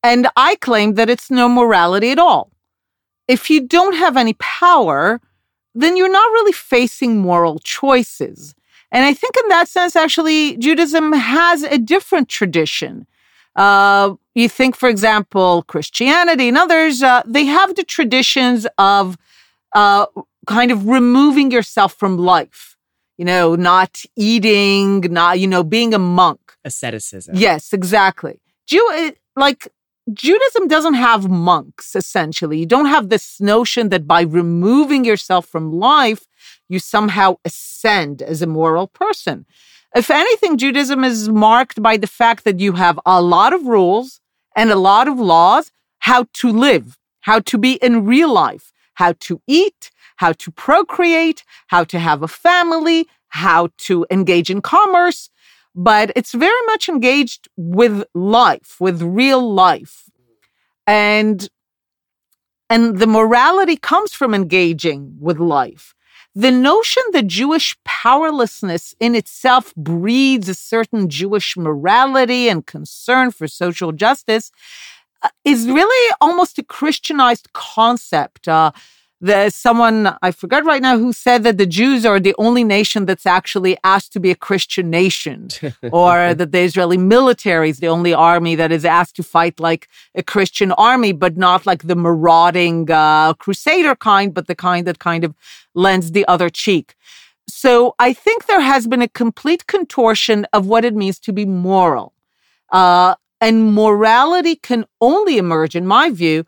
And 0.02 0.28
I 0.37 0.56
claim 0.56 0.94
that 0.94 1.10
it's 1.10 1.30
no 1.30 1.48
morality 1.48 2.10
at 2.10 2.18
all. 2.18 2.50
If 3.26 3.50
you 3.50 3.66
don't 3.66 3.94
have 3.94 4.16
any 4.16 4.34
power, 4.34 5.20
then 5.75 5.96
you're 5.96 6.10
not 6.10 6.32
really 6.32 6.52
facing 6.52 7.18
moral 7.18 7.58
choices. 7.58 8.54
And 8.90 9.04
I 9.04 9.12
think 9.12 9.37
in 9.37 9.48
that 9.48 9.68
sense, 9.68 9.96
actually, 9.96 10.56
Judaism 10.56 11.12
has 11.12 11.62
a 11.62 11.78
different 11.78 12.28
tradition. 12.28 13.06
Uh, 13.54 14.14
you 14.34 14.48
think, 14.48 14.76
for 14.76 14.88
example, 14.88 15.62
Christianity 15.64 16.48
and 16.48 16.56
others, 16.56 17.02
uh, 17.02 17.22
they 17.26 17.44
have 17.44 17.75
the 17.75 17.84
traditions 17.84 18.66
of 18.78 19.18
uh, 19.75 20.06
kind 20.46 20.70
of 20.70 20.87
removing 20.87 21.50
yourself 21.50 21.92
from 21.92 22.16
life 22.16 22.77
you 23.18 23.25
know, 23.25 23.56
not 23.56 24.02
eating, 24.16 25.00
not, 25.00 25.38
you 25.40 25.46
know, 25.46 25.64
being 25.64 25.92
a 25.92 25.98
monk. 25.98 26.40
Asceticism. 26.64 27.34
Yes, 27.37 27.72
exactly. 27.72 28.40
Jew, 28.66 28.88
eh, 28.94 29.10
like, 29.37 29.68
Judaism 30.12 30.68
doesn't 30.68 30.94
have 30.94 31.28
monks, 31.28 31.94
essentially. 31.94 32.58
You 32.58 32.66
don't 32.66 32.87
have 32.87 33.10
this 33.10 33.40
notion 33.40 33.90
that 33.90 34.06
by 34.06 34.22
removing 34.22 35.04
yourself 35.04 35.46
from 35.46 35.72
life, 35.72 36.26
you 36.68 36.78
somehow 36.78 37.37
ascend 37.44 38.22
as 38.22 38.40
a 38.40 38.46
moral 38.46 38.87
person. 38.87 39.44
If 39.94 40.10
anything, 40.10 40.56
Judaism 40.56 41.04
is 41.04 41.28
marked 41.28 41.82
by 41.82 41.96
the 41.96 42.06
fact 42.06 42.44
that 42.44 42.60
you 42.60 42.72
have 42.72 42.98
a 43.04 43.20
lot 43.20 43.52
of 43.52 43.66
rules 43.66 44.20
and 44.56 44.70
a 44.70 44.76
lot 44.76 45.08
of 45.08 45.18
laws 45.18 45.72
how 46.00 46.26
to 46.34 46.50
live, 46.50 46.96
how 47.22 47.40
to 47.40 47.58
be 47.58 47.75
in 47.75 48.06
real 48.06 48.32
life, 48.32 48.72
how 48.94 49.12
to 49.20 49.42
eat, 49.46 49.90
how 50.18 50.32
to 50.32 50.50
procreate, 50.50 51.44
how 51.68 51.84
to 51.84 51.98
have 51.98 52.22
a 52.22 52.28
family, 52.28 53.08
how 53.28 53.68
to 53.78 54.06
engage 54.10 54.50
in 54.50 54.60
commerce. 54.60 55.30
But 55.75 56.12
it's 56.16 56.32
very 56.32 56.66
much 56.66 56.88
engaged 56.88 57.48
with 57.56 58.04
life, 58.14 58.76
with 58.80 59.00
real 59.00 59.54
life. 59.54 60.04
And, 60.87 61.48
and 62.68 62.98
the 62.98 63.06
morality 63.06 63.76
comes 63.76 64.12
from 64.12 64.34
engaging 64.34 65.16
with 65.20 65.38
life. 65.38 65.94
The 66.34 66.50
notion 66.50 67.02
that 67.12 67.26
Jewish 67.26 67.76
powerlessness 67.84 68.94
in 69.00 69.14
itself 69.14 69.75
breeds 69.76 70.48
a 70.48 70.54
certain 70.54 71.08
Jewish 71.08 71.56
morality 71.56 72.48
and 72.48 72.66
concern 72.66 73.30
for 73.30 73.46
social 73.48 73.92
justice 73.92 74.50
uh, 75.22 75.28
is 75.44 75.66
really 75.66 76.14
almost 76.20 76.58
a 76.58 76.62
Christianized 76.62 77.52
concept. 77.52 78.46
Uh, 78.46 78.72
there's 79.20 79.56
someone, 79.56 80.16
I 80.22 80.30
forgot 80.30 80.64
right 80.64 80.80
now, 80.80 80.96
who 80.96 81.12
said 81.12 81.42
that 81.42 81.58
the 81.58 81.66
Jews 81.66 82.06
are 82.06 82.20
the 82.20 82.34
only 82.38 82.62
nation 82.62 83.04
that's 83.04 83.26
actually 83.26 83.76
asked 83.82 84.12
to 84.12 84.20
be 84.20 84.30
a 84.30 84.37
Christian 84.37 84.90
nation, 84.90 85.48
or 85.92 86.34
that 86.34 86.52
the 86.52 86.60
Israeli 86.60 86.98
military 86.98 87.70
is 87.70 87.78
the 87.78 87.88
only 87.88 88.14
army 88.14 88.54
that 88.54 88.70
is 88.70 88.84
asked 88.84 89.16
to 89.16 89.22
fight 89.22 89.58
like 89.58 89.88
a 90.14 90.22
Christian 90.22 90.70
army, 90.72 91.12
but 91.12 91.37
not 91.37 91.66
like 91.66 91.82
the 91.84 91.96
marauding 91.96 92.90
uh, 92.90 93.34
crusader 93.34 93.96
kind, 93.96 94.32
but 94.32 94.46
the 94.46 94.54
kind 94.54 94.87
that 94.87 95.00
kind 95.00 95.25
of 95.25 95.34
lends 95.75 96.12
the 96.12 96.26
other 96.28 96.48
cheek. 96.48 96.94
So 97.48 97.94
I 97.98 98.12
think 98.12 98.46
there 98.46 98.60
has 98.60 98.87
been 98.87 99.02
a 99.02 99.08
complete 99.08 99.66
contortion 99.66 100.46
of 100.52 100.66
what 100.66 100.84
it 100.84 100.94
means 100.94 101.18
to 101.20 101.32
be 101.32 101.44
moral. 101.44 102.12
Uh, 102.70 103.14
and 103.40 103.72
morality 103.72 104.56
can 104.56 104.84
only 105.00 105.38
emerge, 105.38 105.75
in 105.75 105.87
my 105.87 106.10
view, 106.10 106.44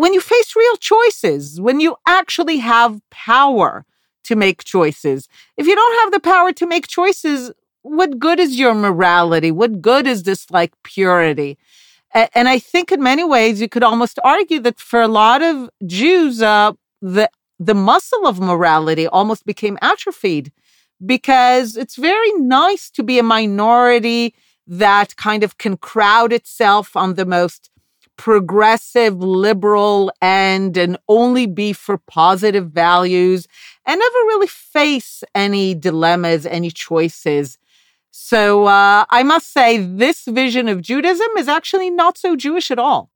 when 0.00 0.14
you 0.14 0.20
face 0.22 0.56
real 0.56 0.76
choices, 0.76 1.60
when 1.60 1.78
you 1.78 1.94
actually 2.06 2.56
have 2.56 3.02
power 3.10 3.84
to 4.24 4.34
make 4.34 4.64
choices. 4.64 5.28
If 5.58 5.66
you 5.66 5.74
don't 5.74 6.00
have 6.00 6.12
the 6.12 6.20
power 6.20 6.52
to 6.52 6.66
make 6.66 6.86
choices, 6.86 7.52
what 7.82 8.18
good 8.18 8.40
is 8.40 8.58
your 8.58 8.74
morality? 8.74 9.50
What 9.50 9.82
good 9.82 10.06
is 10.06 10.22
this 10.22 10.50
like 10.50 10.72
purity? 10.84 11.58
And 12.34 12.48
I 12.48 12.58
think 12.58 12.90
in 12.90 13.02
many 13.02 13.24
ways 13.24 13.60
you 13.60 13.68
could 13.68 13.82
almost 13.82 14.18
argue 14.24 14.60
that 14.60 14.80
for 14.80 15.02
a 15.02 15.14
lot 15.22 15.42
of 15.42 15.68
Jews, 15.86 16.40
uh, 16.40 16.72
the 17.02 17.28
the 17.68 17.74
muscle 17.74 18.26
of 18.26 18.40
morality 18.40 19.06
almost 19.06 19.44
became 19.44 19.76
atrophied 19.82 20.50
because 21.14 21.76
it's 21.76 21.96
very 21.96 22.32
nice 22.38 22.90
to 22.96 23.02
be 23.02 23.18
a 23.18 23.22
minority 23.38 24.34
that 24.66 25.16
kind 25.16 25.42
of 25.44 25.58
can 25.58 25.76
crowd 25.76 26.32
itself 26.32 26.96
on 26.96 27.14
the 27.14 27.26
most 27.26 27.70
progressive 28.20 29.16
liberal 29.22 30.12
end 30.20 30.76
and 30.76 30.98
only 31.08 31.46
be 31.46 31.72
for 31.72 31.96
positive 31.96 32.70
values 32.70 33.48
and 33.86 33.98
never 33.98 34.18
really 34.26 34.46
face 34.46 35.24
any 35.34 35.74
dilemmas, 35.74 36.44
any 36.44 36.70
choices. 36.70 37.56
So 38.10 38.66
uh, 38.66 39.06
I 39.08 39.22
must 39.22 39.54
say, 39.54 39.78
this 39.78 40.26
vision 40.26 40.68
of 40.68 40.82
Judaism 40.82 41.28
is 41.38 41.48
actually 41.48 41.88
not 41.88 42.18
so 42.18 42.36
Jewish 42.36 42.70
at 42.70 42.78
all. 42.78 43.10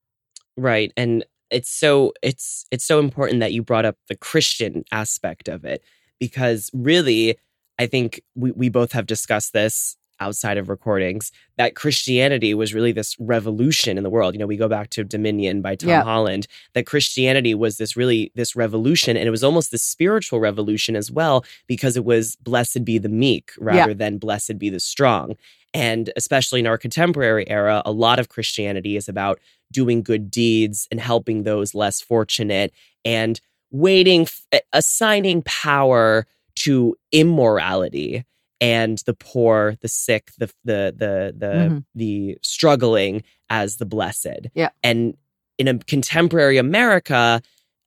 Right, 0.57 0.91
and 0.97 1.23
it's 1.51 1.69
so 1.69 2.15
it's 2.23 2.65
it's 2.71 2.87
so 2.87 2.99
important 2.99 3.41
that 3.41 3.53
you 3.53 3.63
brought 3.63 3.85
up 3.85 3.99
the 4.09 4.17
Christian 4.17 4.85
aspect 4.91 5.49
of 5.49 5.67
it 5.67 5.83
because 6.19 6.71
really, 6.73 7.37
I 7.79 7.89
think 7.89 8.23
we 8.35 8.53
we 8.53 8.71
both 8.71 8.93
have 8.93 9.05
discussed 9.05 9.53
this 9.53 9.99
outside 10.21 10.59
of 10.59 10.69
recordings 10.69 11.33
that 11.57 11.75
Christianity 11.75 12.55
was 12.55 12.75
really 12.75 12.93
this 12.93 13.17
revolution 13.19 13.97
in 13.97 14.05
the 14.05 14.11
world. 14.11 14.35
You 14.35 14.39
know, 14.39 14.47
we 14.47 14.57
go 14.57 14.69
back 14.69 14.91
to 14.91 15.05
Dominion 15.05 15.63
by 15.63 15.77
Tom 15.77 15.91
yeah. 15.91 16.03
Holland, 16.03 16.47
that 16.75 16.87
Christianity 16.87 17.55
was 17.55 17.77
this 17.77 17.97
really 17.97 18.33
this 18.35 18.57
revolution 18.57 19.17
and 19.17 19.27
it 19.27 19.31
was 19.31 19.45
almost 19.45 19.71
this 19.71 19.83
spiritual 19.83 20.41
revolution 20.41 20.97
as 20.97 21.11
well 21.11 21.45
because 21.67 21.97
it 21.97 22.05
was 22.05 22.37
blessed 22.37 22.85
be 22.85 22.99
the 22.99 23.09
meek 23.09 23.53
rather 23.59 23.91
yeah. 23.91 23.95
than 23.95 24.19
blessed 24.19 24.59
be 24.59 24.71
the 24.71 24.81
strong. 24.81 25.37
And 25.73 26.13
especially 26.17 26.61
in 26.61 26.67
our 26.69 26.79
contemporary 26.79 27.49
era, 27.49 27.83
a 27.85 27.91
lot 27.91 28.21
of 28.21 28.29
Christianity 28.29 28.97
is 28.97 29.09
about 29.09 29.41
doing 29.73 30.03
good 30.03 30.31
deeds 30.31 30.87
and 30.91 31.01
helping 31.01 31.43
those 31.43 31.75
less 31.75 32.01
fortunate 32.01 32.73
and 33.05 33.41
waiting 33.73 34.27
eh, 34.53 34.61
assigning 34.73 35.43
power 35.43 36.27
to 36.55 36.97
immorality 37.11 38.25
and 38.61 38.99
the 39.07 39.15
poor, 39.15 39.77
the 39.81 39.89
sick, 39.89 40.31
the 40.39 40.47
the 40.65 40.95
the 40.97 41.35
the 41.37 41.47
mm-hmm. 41.47 41.79
the 41.95 42.39
struggling 42.43 43.23
as 43.51 43.77
the 43.77 43.87
blessed. 43.87 44.49
Yeah. 44.55 44.71
And 44.83 45.17
in 45.59 45.69
a 45.69 45.79
contemporary 45.79 46.59
America, 46.59 47.43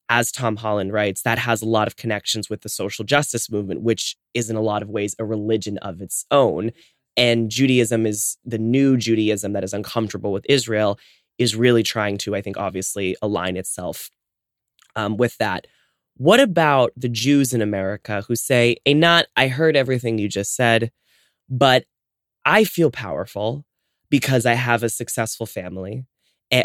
as 0.09 0.31
Tom 0.31 0.55
Holland 0.55 0.93
writes, 0.93 1.21
that 1.24 1.39
has 1.39 1.62
a 1.62 1.67
lot 1.67 1.88
of 1.88 1.95
connections 1.95 2.50
with 2.50 2.62
the 2.62 2.69
social 2.69 3.03
justice 3.03 3.51
movement, 3.51 3.81
which 3.81 4.15
is 4.33 4.50
in 4.50 4.55
a 4.55 4.62
lot 4.62 4.81
of 4.81 4.89
ways 4.89 5.15
a 5.19 5.25
religion 5.25 5.77
of 5.79 6.01
its 6.01 6.25
own. 6.31 6.71
And 7.17 7.50
Judaism 7.50 8.05
is 8.05 8.38
the 8.45 8.59
new 8.59 8.95
Judaism 8.95 9.53
that 9.53 9.63
is 9.63 9.74
uncomfortable 9.74 10.31
with 10.31 10.45
Israel, 10.47 11.00
is 11.38 11.55
really 11.55 11.83
trying 11.83 12.17
to, 12.19 12.36
I 12.36 12.41
think, 12.41 12.57
obviously 12.57 13.15
align 13.21 13.57
itself 13.57 14.09
um, 14.95 15.17
with 15.17 15.38
that. 15.38 15.67
What 16.17 16.39
about 16.39 16.93
the 16.97 17.09
Jews 17.09 17.53
in 17.53 17.62
America 17.62 18.24
who 18.27 18.36
say, 18.36 18.77
Einat, 18.88 19.25
I 19.36 19.47
heard 19.47 19.75
everything 19.75 20.17
you 20.17 20.27
just 20.27 20.55
said, 20.55 20.91
but 21.50 21.86
I 22.45 22.63
feel 22.63 22.91
powerful 22.91 23.65
because 24.09 24.45
I 24.45 24.53
have 24.53 24.83
a 24.83 24.89
successful 24.89 25.45
family 25.45 26.05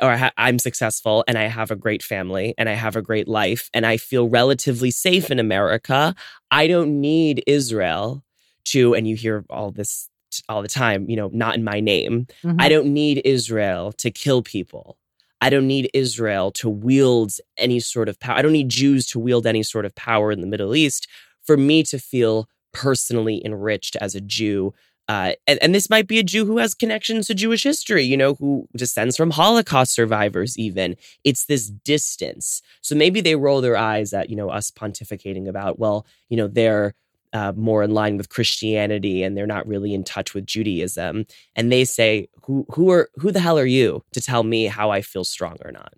or 0.00 0.30
I'm 0.36 0.58
successful 0.58 1.24
and 1.26 1.36
I 1.36 1.44
have 1.44 1.70
a 1.70 1.76
great 1.76 2.02
family 2.02 2.54
and 2.56 2.68
I 2.68 2.74
have 2.74 2.96
a 2.96 3.02
great 3.02 3.26
life 3.26 3.68
and 3.74 3.84
I 3.84 3.96
feel 3.96 4.28
relatively 4.28 4.90
safe 4.90 5.30
in 5.30 5.38
America. 5.38 6.14
I 6.50 6.66
don't 6.66 7.00
need 7.00 7.42
Israel 7.46 8.24
to, 8.66 8.94
and 8.94 9.08
you 9.08 9.16
hear 9.16 9.44
all 9.50 9.72
this 9.72 10.08
all 10.48 10.62
the 10.62 10.68
time, 10.68 11.10
you 11.10 11.16
know, 11.16 11.28
not 11.32 11.56
in 11.56 11.64
my 11.64 11.80
name. 11.80 12.26
Mm-hmm. 12.42 12.60
I 12.60 12.68
don't 12.68 12.92
need 12.94 13.20
Israel 13.24 13.92
to 13.98 14.10
kill 14.10 14.40
people. 14.40 14.96
I 15.42 15.50
don't 15.50 15.66
need 15.66 15.90
Israel 15.92 16.52
to 16.52 16.70
wield 16.70 17.32
any 17.58 17.80
sort 17.80 18.08
of 18.08 18.18
power. 18.20 18.36
I 18.36 18.42
don't 18.42 18.52
need 18.52 18.68
Jews 18.68 19.06
to 19.08 19.18
wield 19.18 19.44
any 19.44 19.64
sort 19.64 19.84
of 19.84 19.94
power 19.96 20.30
in 20.30 20.40
the 20.40 20.46
Middle 20.46 20.74
East 20.74 21.08
for 21.42 21.56
me 21.56 21.82
to 21.84 21.98
feel 21.98 22.48
personally 22.72 23.42
enriched 23.44 23.96
as 23.96 24.14
a 24.14 24.20
Jew 24.20 24.72
uh, 25.08 25.32
and, 25.48 25.58
and, 25.60 25.74
this 25.74 25.90
might 25.90 26.06
be 26.06 26.20
a 26.20 26.22
Jew 26.22 26.46
who 26.46 26.58
has 26.58 26.74
connections 26.74 27.26
to 27.26 27.34
Jewish 27.34 27.64
history, 27.64 28.04
you 28.04 28.16
know, 28.16 28.34
who 28.34 28.68
descends 28.76 29.16
from 29.16 29.32
Holocaust 29.32 29.92
survivors, 29.92 30.56
even. 30.56 30.94
It's 31.24 31.44
this 31.46 31.68
distance. 31.68 32.62
So 32.82 32.94
maybe 32.94 33.20
they 33.20 33.34
roll 33.34 33.60
their 33.60 33.76
eyes 33.76 34.12
at, 34.12 34.30
you 34.30 34.36
know, 34.36 34.48
us 34.48 34.70
pontificating 34.70 35.48
about, 35.48 35.78
well, 35.78 36.06
you 36.28 36.36
know, 36.36 36.46
they're 36.46 36.94
uh, 37.32 37.52
more 37.56 37.82
in 37.82 37.92
line 37.92 38.16
with 38.16 38.28
Christianity 38.28 39.22
and 39.22 39.36
they're 39.36 39.46
not 39.46 39.66
really 39.66 39.94
in 39.94 40.04
touch 40.04 40.34
with 40.34 40.46
Judaism. 40.46 41.26
And 41.56 41.72
they 41.72 41.84
say, 41.84 42.28
who, 42.44 42.66
who 42.72 42.90
are, 42.90 43.08
who 43.16 43.30
the 43.30 43.40
hell 43.40 43.58
are 43.58 43.66
you 43.66 44.04
to 44.12 44.20
tell 44.20 44.42
me 44.42 44.66
how 44.66 44.90
I 44.90 45.02
feel 45.02 45.24
strong 45.24 45.56
or 45.64 45.72
not? 45.72 45.94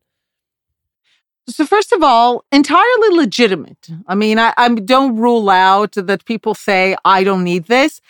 So, 1.47 1.67
first 1.67 1.93
of 1.93 2.03
all, 2.03 2.45
entirely 2.51 3.17
legitimate. 3.17 3.89
I 4.07 4.15
mean, 4.15 4.39
I, 4.39 4.55
I 4.57 4.69
don't 4.71 5.17
rule 5.17 5.51
out 5.51 5.93
that 5.93 6.25
people 6.25 6.55
say, 6.55 6.97
I 7.05 7.23
don't 7.23 7.45
need 7.45 7.67
this. 7.67 8.01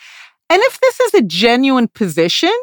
And 0.49 0.61
if 0.63 0.79
this 0.79 0.99
is 1.01 1.13
a 1.15 1.21
genuine 1.21 1.89
position, 1.89 2.55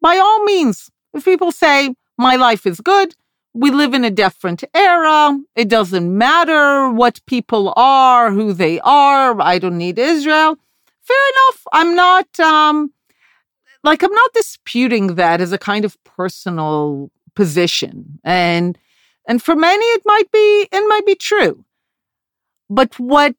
by 0.00 0.16
all 0.16 0.44
means, 0.44 0.90
if 1.12 1.24
people 1.24 1.52
say, 1.52 1.94
my 2.16 2.36
life 2.36 2.66
is 2.66 2.80
good, 2.80 3.14
we 3.56 3.70
live 3.70 3.94
in 3.94 4.04
a 4.04 4.10
different 4.10 4.62
era, 4.74 5.38
it 5.54 5.68
doesn't 5.68 6.16
matter 6.16 6.90
what 6.90 7.24
people 7.26 7.72
are, 7.74 8.30
who 8.30 8.52
they 8.52 8.78
are, 8.80 9.40
I 9.40 9.58
don't 9.58 9.78
need 9.78 9.98
Israel. 9.98 10.58
Fair 11.00 11.24
enough. 11.32 11.66
I'm 11.72 11.94
not, 11.94 12.40
um, 12.40 12.92
like, 13.82 14.02
I'm 14.02 14.12
not 14.12 14.32
disputing 14.34 15.14
that 15.14 15.40
as 15.40 15.52
a 15.52 15.58
kind 15.58 15.84
of 15.86 15.96
personal 16.04 17.10
position. 17.34 18.18
And, 18.24 18.76
and 19.26 19.42
for 19.42 19.56
many, 19.56 19.86
it 19.96 20.02
might 20.04 20.30
be, 20.30 20.68
it 20.70 20.88
might 20.88 21.06
be 21.06 21.14
true. 21.14 21.64
But 22.68 22.98
what 22.98 23.36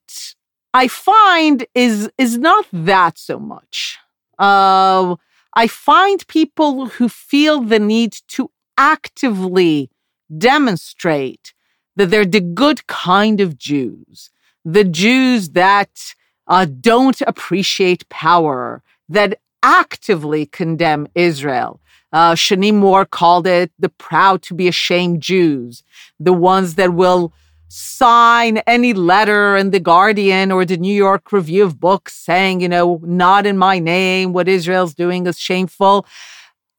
I 0.74 0.88
find 0.88 1.66
is 1.76 2.10
is 2.18 2.38
not 2.38 2.66
that 2.72 3.18
so 3.18 3.40
much. 3.40 3.98
Uh, 4.40 5.16
I 5.54 5.68
find 5.68 6.26
people 6.28 6.88
who 6.88 7.10
feel 7.10 7.62
the 7.62 7.80
need 7.80 8.14
to 8.30 8.52
actively 8.78 9.90
demonstrate 10.36 11.54
that 11.96 12.10
they're 12.10 12.26
the 12.26 12.42
good 12.42 12.88
kind 12.88 13.42
of 13.42 13.58
Jews, 13.58 14.30
the 14.64 14.84
Jews 14.84 15.50
that 15.50 16.14
uh, 16.48 16.66
don't 16.66 17.20
appreciate 17.22 18.08
power, 18.10 18.84
that 19.10 19.40
actively 19.64 20.46
condemn 20.46 21.08
Israel. 21.16 21.80
Uh, 22.14 22.34
Shany 22.34 22.74
Mor 22.74 23.06
called 23.06 23.48
it 23.48 23.72
the 23.78 23.90
proud 23.90 24.42
to 24.44 24.54
be 24.54 24.68
ashamed 24.68 25.22
Jews, 25.22 25.84
the 26.20 26.34
ones 26.34 26.76
that 26.76 26.94
will 26.94 27.34
sign 27.70 28.58
any 28.60 28.94
letter 28.94 29.58
in 29.58 29.72
the 29.72 29.80
Guardian 29.80 30.52
or 30.52 30.64
the 30.64 30.78
New 30.78 30.94
York 30.94 31.32
Review 31.34 31.64
of 31.66 31.80
Books 31.80 32.14
saying, 32.14 32.62
you 32.62 32.70
know, 32.70 33.02
not 33.04 33.46
in 33.46 33.58
my 33.58 33.80
name, 33.80 34.32
what 34.32 34.48
Israel's 34.48 34.94
doing 34.94 35.28
is 35.28 35.38
shameful. 35.38 36.06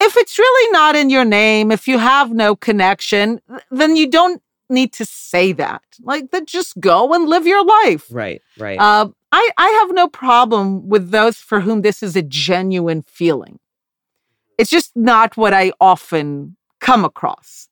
If 0.01 0.17
it's 0.17 0.39
really 0.39 0.73
not 0.73 0.97
in 0.97 1.11
your 1.11 1.25
name, 1.25 1.73
if 1.73 1.89
you 1.89 1.99
have 1.99 2.33
no 2.33 2.55
connection, 2.55 3.41
then 3.71 3.97
you 3.97 4.09
don't 4.09 4.43
need 4.71 4.93
to 4.95 5.05
say 5.05 5.53
that. 5.53 5.83
Like, 6.03 6.31
then 6.31 6.47
just 6.47 6.79
go 6.79 7.13
and 7.15 7.29
live 7.29 7.47
your 7.47 7.65
life. 7.65 8.07
Right, 8.11 8.43
right. 8.59 8.79
Uh, 8.79 9.09
I, 9.33 9.51
I 9.59 9.69
have 9.69 9.95
no 9.95 10.09
problem 10.09 10.89
with 10.89 11.11
those 11.11 11.37
for 11.37 11.61
whom 11.61 11.83
this 11.83 12.03
is 12.03 12.17
a 12.17 12.23
genuine 12.23 13.03
feeling. 13.03 13.59
It's 14.57 14.71
just 14.71 14.97
not 14.97 15.37
what 15.37 15.53
I 15.53 15.73
often 15.81 16.57
come 16.81 17.05
across. 17.05 17.69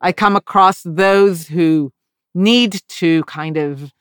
I 0.00 0.12
come 0.12 0.36
across 0.36 0.82
those 0.84 1.48
who 1.48 1.92
need 2.34 2.80
to 2.88 3.22
kind 3.24 3.56
of 3.56 3.92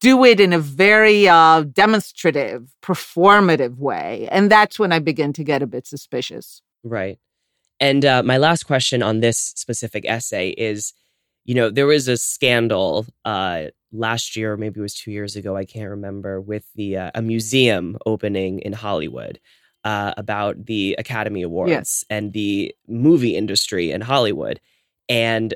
do 0.00 0.24
it 0.24 0.40
in 0.40 0.52
a 0.52 0.58
very 0.58 1.28
uh, 1.28 1.62
demonstrative, 1.62 2.74
performative 2.82 3.78
way. 3.78 4.28
And 4.30 4.50
that's 4.50 4.78
when 4.78 4.92
I 4.92 4.98
begin 4.98 5.32
to 5.34 5.44
get 5.44 5.62
a 5.62 5.66
bit 5.66 5.86
suspicious. 5.86 6.62
Right. 6.86 7.18
And 7.78 8.04
uh, 8.04 8.22
my 8.22 8.38
last 8.38 8.64
question 8.64 9.02
on 9.02 9.20
this 9.20 9.38
specific 9.38 10.04
essay 10.06 10.50
is 10.50 10.94
you 11.46 11.54
know, 11.54 11.70
there 11.70 11.86
was 11.86 12.08
a 12.08 12.16
scandal 12.16 13.06
uh, 13.24 13.66
last 13.92 14.36
year, 14.36 14.56
maybe 14.56 14.80
it 14.80 14.82
was 14.82 14.94
two 14.94 15.12
years 15.12 15.36
ago, 15.36 15.56
I 15.56 15.64
can't 15.64 15.90
remember, 15.90 16.40
with 16.40 16.66
the 16.74 16.96
uh, 16.96 17.10
a 17.14 17.22
museum 17.22 17.96
opening 18.04 18.58
in 18.58 18.74
Hollywood. 18.74 19.40
Uh, 19.84 20.12
about 20.16 20.66
the 20.66 20.96
Academy 20.98 21.42
Awards 21.42 21.70
yes. 21.70 22.04
and 22.10 22.32
the 22.32 22.74
movie 22.88 23.36
industry 23.36 23.92
in 23.92 24.00
Hollywood. 24.00 24.58
And 25.08 25.54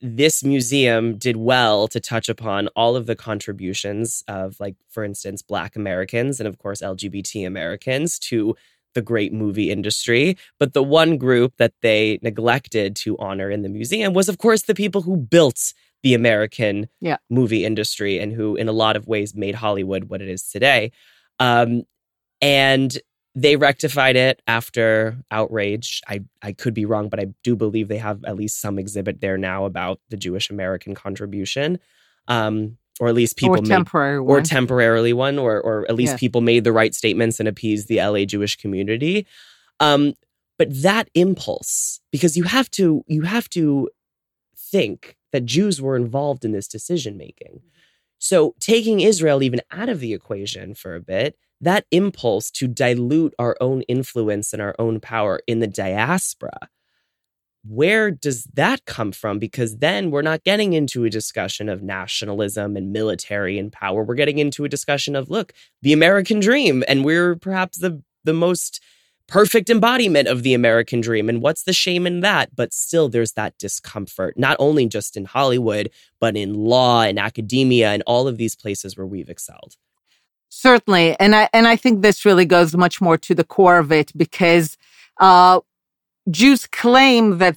this 0.00 0.44
museum 0.44 1.18
did 1.18 1.36
well 1.36 1.88
to 1.88 1.98
touch 1.98 2.28
upon 2.28 2.68
all 2.76 2.94
of 2.94 3.06
the 3.06 3.16
contributions 3.16 4.22
of, 4.28 4.60
like, 4.60 4.76
for 4.90 5.02
instance, 5.02 5.42
Black 5.42 5.74
Americans 5.74 6.38
and, 6.38 6.46
of 6.46 6.58
course, 6.58 6.82
LGBT 6.82 7.44
Americans 7.48 8.20
to 8.20 8.54
the 8.94 9.02
great 9.02 9.32
movie 9.32 9.70
industry. 9.70 10.36
But 10.58 10.72
the 10.72 10.82
one 10.82 11.18
group 11.18 11.54
that 11.58 11.72
they 11.82 12.18
neglected 12.22 12.96
to 12.96 13.16
honor 13.18 13.50
in 13.50 13.62
the 13.62 13.68
museum 13.68 14.14
was, 14.14 14.28
of 14.28 14.38
course, 14.38 14.62
the 14.62 14.74
people 14.74 15.02
who 15.02 15.16
built 15.16 15.72
the 16.02 16.14
American 16.14 16.88
yeah. 17.00 17.16
movie 17.30 17.64
industry 17.64 18.18
and 18.18 18.32
who, 18.32 18.56
in 18.56 18.68
a 18.68 18.72
lot 18.72 18.96
of 18.96 19.06
ways, 19.06 19.34
made 19.34 19.54
Hollywood 19.54 20.04
what 20.04 20.20
it 20.20 20.28
is 20.28 20.48
today. 20.48 20.92
Um, 21.38 21.82
and 22.40 22.96
they 23.34 23.56
rectified 23.56 24.14
it 24.14 24.40
after 24.46 25.16
outrage. 25.30 26.00
I, 26.06 26.20
I 26.42 26.52
could 26.52 26.74
be 26.74 26.84
wrong, 26.84 27.08
but 27.08 27.18
I 27.18 27.26
do 27.42 27.56
believe 27.56 27.88
they 27.88 27.98
have 27.98 28.22
at 28.24 28.36
least 28.36 28.60
some 28.60 28.78
exhibit 28.78 29.20
there 29.20 29.38
now 29.38 29.64
about 29.64 29.98
the 30.10 30.16
Jewish 30.16 30.50
American 30.50 30.94
contribution. 30.94 31.80
Um, 32.28 32.76
or 33.00 33.08
at 33.08 33.14
least 33.14 33.36
people 33.36 33.56
or 33.56 33.62
temporary 33.62 34.18
made, 34.20 34.26
or 34.26 34.40
temporarily 34.42 35.12
one, 35.12 35.38
or 35.38 35.60
or 35.60 35.86
at 35.88 35.96
least 35.96 36.14
yeah. 36.14 36.18
people 36.18 36.40
made 36.40 36.64
the 36.64 36.72
right 36.72 36.94
statements 36.94 37.40
and 37.40 37.48
appeased 37.48 37.88
the 37.88 37.98
LA 37.98 38.24
Jewish 38.24 38.56
community. 38.56 39.26
Um, 39.80 40.14
but 40.58 40.68
that 40.82 41.08
impulse, 41.14 42.00
because 42.12 42.36
you 42.36 42.44
have 42.44 42.70
to 42.72 43.04
you 43.06 43.22
have 43.22 43.48
to 43.50 43.88
think 44.56 45.16
that 45.32 45.44
Jews 45.44 45.82
were 45.82 45.96
involved 45.96 46.44
in 46.44 46.52
this 46.52 46.68
decision 46.68 47.16
making. 47.16 47.60
So 48.18 48.54
taking 48.60 49.00
Israel 49.00 49.42
even 49.42 49.60
out 49.70 49.88
of 49.88 50.00
the 50.00 50.14
equation 50.14 50.74
for 50.74 50.94
a 50.94 51.00
bit, 51.00 51.36
that 51.60 51.86
impulse 51.90 52.50
to 52.52 52.68
dilute 52.68 53.34
our 53.38 53.56
own 53.60 53.82
influence 53.82 54.52
and 54.52 54.62
our 54.62 54.74
own 54.78 55.00
power 55.00 55.40
in 55.46 55.60
the 55.60 55.66
diaspora, 55.66 56.68
where 57.66 58.10
does 58.10 58.44
that 58.54 58.84
come 58.84 59.12
from? 59.12 59.38
Because 59.38 59.78
then 59.78 60.10
we're 60.10 60.22
not 60.22 60.44
getting 60.44 60.74
into 60.74 61.04
a 61.04 61.10
discussion 61.10 61.68
of 61.68 61.82
nationalism 61.82 62.76
and 62.76 62.92
military 62.92 63.58
and 63.58 63.72
power. 63.72 64.04
We're 64.04 64.14
getting 64.14 64.38
into 64.38 64.64
a 64.64 64.68
discussion 64.68 65.16
of, 65.16 65.30
look, 65.30 65.52
the 65.80 65.92
American 65.92 66.40
dream. 66.40 66.84
And 66.86 67.04
we're 67.04 67.36
perhaps 67.36 67.78
the, 67.78 68.02
the 68.24 68.34
most 68.34 68.82
perfect 69.26 69.70
embodiment 69.70 70.28
of 70.28 70.42
the 70.42 70.52
American 70.52 71.00
dream. 71.00 71.28
And 71.30 71.40
what's 71.40 71.62
the 71.62 71.72
shame 71.72 72.06
in 72.06 72.20
that? 72.20 72.54
But 72.54 72.74
still, 72.74 73.08
there's 73.08 73.32
that 73.32 73.56
discomfort, 73.58 74.38
not 74.38 74.56
only 74.58 74.86
just 74.86 75.16
in 75.16 75.24
Hollywood, 75.24 75.90
but 76.20 76.36
in 76.36 76.52
law 76.54 77.02
and 77.02 77.18
academia 77.18 77.92
and 77.92 78.02
all 78.06 78.28
of 78.28 78.36
these 78.36 78.54
places 78.54 78.96
where 78.96 79.06
we've 79.06 79.30
excelled. 79.30 79.76
Certainly, 80.50 81.18
and 81.18 81.34
I 81.34 81.48
and 81.52 81.66
I 81.66 81.74
think 81.74 82.02
this 82.02 82.24
really 82.24 82.44
goes 82.44 82.76
much 82.76 83.00
more 83.00 83.18
to 83.18 83.34
the 83.34 83.42
core 83.42 83.78
of 83.78 83.90
it 83.90 84.12
because 84.16 84.76
uh, 85.18 85.60
Jews 86.30 86.66
claim 86.66 87.38
that, 87.38 87.56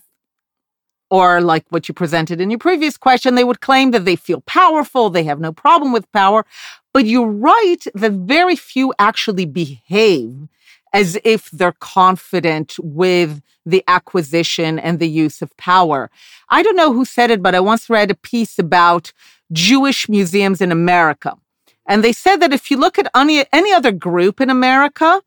or 1.09 1.41
like 1.41 1.65
what 1.69 1.87
you 1.87 1.93
presented 1.93 2.41
in 2.41 2.49
your 2.49 2.59
previous 2.59 2.97
question, 2.97 3.35
they 3.35 3.43
would 3.43 3.61
claim 3.61 3.91
that 3.91 4.05
they 4.05 4.15
feel 4.15 4.41
powerful, 4.41 5.09
they 5.09 5.23
have 5.23 5.39
no 5.39 5.53
problem 5.53 5.93
with 5.93 6.11
power. 6.11 6.45
But 6.93 7.05
you're 7.05 7.27
right 7.27 7.83
that 7.93 8.11
very 8.11 8.55
few 8.55 8.93
actually 8.99 9.45
behave 9.45 10.47
as 10.93 11.17
if 11.23 11.51
they're 11.51 11.73
confident 11.73 12.75
with 12.79 13.41
the 13.65 13.83
acquisition 13.87 14.79
and 14.79 14.99
the 14.99 15.09
use 15.09 15.41
of 15.41 15.55
power. 15.57 16.09
I 16.49 16.63
don't 16.63 16.75
know 16.75 16.93
who 16.93 17.05
said 17.05 17.31
it, 17.31 17.43
but 17.43 17.53
I 17.53 17.59
once 17.59 17.89
read 17.89 18.09
a 18.09 18.15
piece 18.15 18.57
about 18.57 19.11
Jewish 19.51 20.09
museums 20.09 20.61
in 20.61 20.71
America. 20.71 21.37
And 21.85 22.03
they 22.03 22.13
said 22.13 22.37
that 22.37 22.53
if 22.53 22.69
you 22.71 22.77
look 22.77 22.97
at 22.99 23.11
any, 23.15 23.45
any 23.53 23.73
other 23.73 23.91
group 23.91 24.41
in 24.41 24.49
America, 24.49 25.21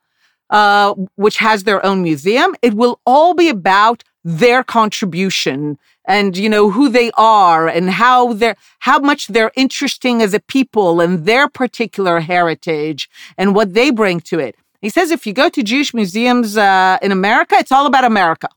uh, 0.51 0.95
which 1.17 1.39
has 1.39 1.65
their 1.65 1.85
own 1.85 2.03
museum, 2.03 2.55
it 2.63 2.75
will 2.75 3.01
all 3.07 3.35
be 3.35 3.49
about 3.49 4.05
their 4.23 4.63
contribution 4.63 5.79
and 6.05 6.37
you 6.37 6.49
know 6.49 6.71
who 6.71 6.91
they 6.91 7.11
are 7.17 7.69
and 7.69 7.91
how 7.91 8.35
they're 8.35 8.57
how 8.81 8.99
much 8.99 9.29
they're 9.29 9.53
interesting 9.57 10.21
as 10.21 10.35
a 10.35 10.41
people 10.41 11.01
and 11.01 11.25
their 11.25 11.49
particular 11.49 12.21
heritage 12.21 13.09
and 13.39 13.55
what 13.55 13.73
they 13.73 13.91
bring 13.91 14.21
to 14.21 14.39
it. 14.39 14.57
He 14.83 14.91
says 14.91 15.11
if 15.11 15.27
you 15.27 15.33
go 15.33 15.49
to 15.49 15.63
Jewish 15.63 15.95
museums 15.95 16.57
uh, 16.57 16.99
in 17.01 17.13
America, 17.13 17.55
it's 17.59 17.73
all 17.73 17.87
about 17.87 18.05
America. 18.05 18.49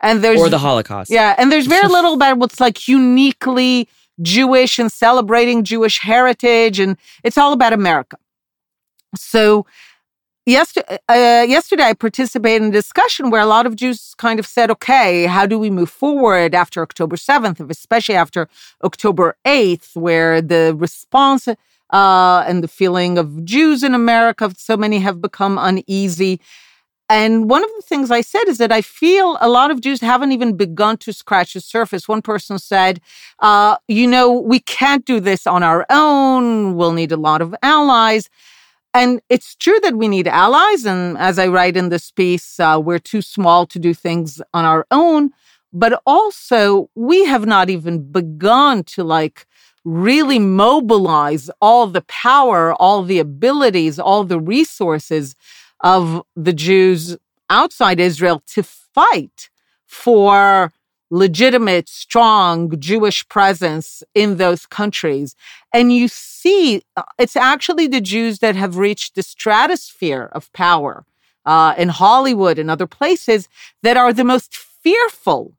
And 0.00 0.22
there's 0.22 0.40
or 0.40 0.48
the 0.48 0.58
Holocaust. 0.58 1.10
Yeah, 1.10 1.34
and 1.36 1.50
there's 1.50 1.66
very 1.66 1.88
little 1.96 2.14
about 2.14 2.38
what's 2.38 2.60
like 2.60 2.86
uniquely 2.86 3.88
Jewish 4.22 4.78
and 4.78 4.90
celebrating 4.90 5.64
Jewish 5.64 5.98
heritage, 5.98 6.78
and 6.78 6.96
it's 7.24 7.38
all 7.38 7.52
about 7.52 7.72
America. 7.72 8.16
So, 9.16 9.66
yesterday, 10.48 10.98
uh, 11.08 11.44
yesterday 11.48 11.84
I 11.84 11.94
participated 11.94 12.62
in 12.62 12.68
a 12.68 12.72
discussion 12.72 13.30
where 13.30 13.40
a 13.40 13.46
lot 13.46 13.66
of 13.66 13.76
Jews 13.76 14.14
kind 14.16 14.38
of 14.40 14.46
said, 14.46 14.70
"Okay, 14.70 15.26
how 15.26 15.46
do 15.46 15.58
we 15.58 15.70
move 15.70 15.90
forward 15.90 16.54
after 16.54 16.82
October 16.82 17.16
seventh, 17.16 17.60
especially 17.60 18.16
after 18.16 18.48
October 18.82 19.36
eighth, 19.44 19.90
where 19.94 20.40
the 20.42 20.74
response." 20.76 21.48
Uh, 21.90 22.44
and 22.46 22.62
the 22.62 22.68
feeling 22.68 23.16
of 23.16 23.46
Jews 23.46 23.82
in 23.82 23.94
America, 23.94 24.52
so 24.58 24.76
many 24.76 24.98
have 24.98 25.22
become 25.22 25.56
uneasy. 25.56 26.38
And 27.08 27.48
one 27.48 27.64
of 27.64 27.70
the 27.76 27.82
things 27.82 28.10
I 28.10 28.20
said 28.20 28.46
is 28.46 28.58
that 28.58 28.70
I 28.70 28.82
feel 28.82 29.38
a 29.40 29.48
lot 29.48 29.70
of 29.70 29.80
Jews 29.80 30.02
haven't 30.02 30.32
even 30.32 30.54
begun 30.54 30.98
to 30.98 31.14
scratch 31.14 31.54
the 31.54 31.62
surface. 31.62 32.06
One 32.06 32.20
person 32.20 32.58
said, 32.58 33.00
uh, 33.38 33.78
you 33.88 34.06
know, 34.06 34.30
we 34.30 34.60
can't 34.60 35.06
do 35.06 35.18
this 35.18 35.46
on 35.46 35.62
our 35.62 35.86
own. 35.88 36.76
We'll 36.76 36.92
need 36.92 37.10
a 37.10 37.16
lot 37.16 37.40
of 37.40 37.54
allies. 37.62 38.28
And 38.98 39.20
it's 39.28 39.54
true 39.54 39.78
that 39.84 39.94
we 39.94 40.08
need 40.08 40.26
allies. 40.26 40.84
And 40.84 41.16
as 41.18 41.38
I 41.38 41.46
write 41.46 41.76
in 41.76 41.88
this 41.88 42.10
piece, 42.10 42.58
uh, 42.58 42.80
we're 42.82 42.98
too 42.98 43.22
small 43.22 43.64
to 43.66 43.78
do 43.78 43.94
things 43.94 44.42
on 44.52 44.64
our 44.64 44.88
own. 44.90 45.30
But 45.72 46.02
also, 46.04 46.90
we 46.96 47.24
have 47.26 47.46
not 47.46 47.70
even 47.70 48.10
begun 48.10 48.82
to 48.94 49.04
like 49.04 49.46
really 49.84 50.40
mobilize 50.40 51.48
all 51.60 51.86
the 51.86 52.00
power, 52.08 52.74
all 52.74 53.04
the 53.04 53.20
abilities, 53.20 54.00
all 54.00 54.24
the 54.24 54.40
resources 54.40 55.36
of 55.78 56.24
the 56.34 56.52
Jews 56.52 57.16
outside 57.50 58.00
Israel 58.00 58.42
to 58.54 58.64
fight 58.64 59.48
for 59.86 60.72
legitimate, 61.10 61.88
strong 61.88 62.78
Jewish 62.78 63.26
presence 63.28 64.02
in 64.14 64.36
those 64.36 64.66
countries. 64.66 65.34
And 65.72 65.92
you 65.92 66.08
see, 66.08 66.82
uh, 66.96 67.02
it's 67.18 67.36
actually 67.36 67.86
the 67.86 68.00
Jews 68.00 68.40
that 68.40 68.56
have 68.56 68.76
reached 68.76 69.14
the 69.14 69.22
stratosphere 69.22 70.28
of 70.32 70.52
power 70.52 71.04
uh, 71.44 71.74
in 71.78 71.88
Hollywood 71.88 72.58
and 72.58 72.70
other 72.70 72.86
places 72.86 73.48
that 73.82 73.96
are 73.96 74.12
the 74.12 74.24
most 74.24 74.54
fearful 74.54 75.54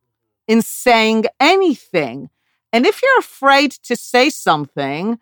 in 0.48 0.62
saying 0.62 1.26
anything. 1.40 2.30
And 2.72 2.86
if 2.86 3.02
you're 3.02 3.20
afraid 3.20 3.72
to 3.84 3.96
say 3.96 4.30
something, 4.30 5.20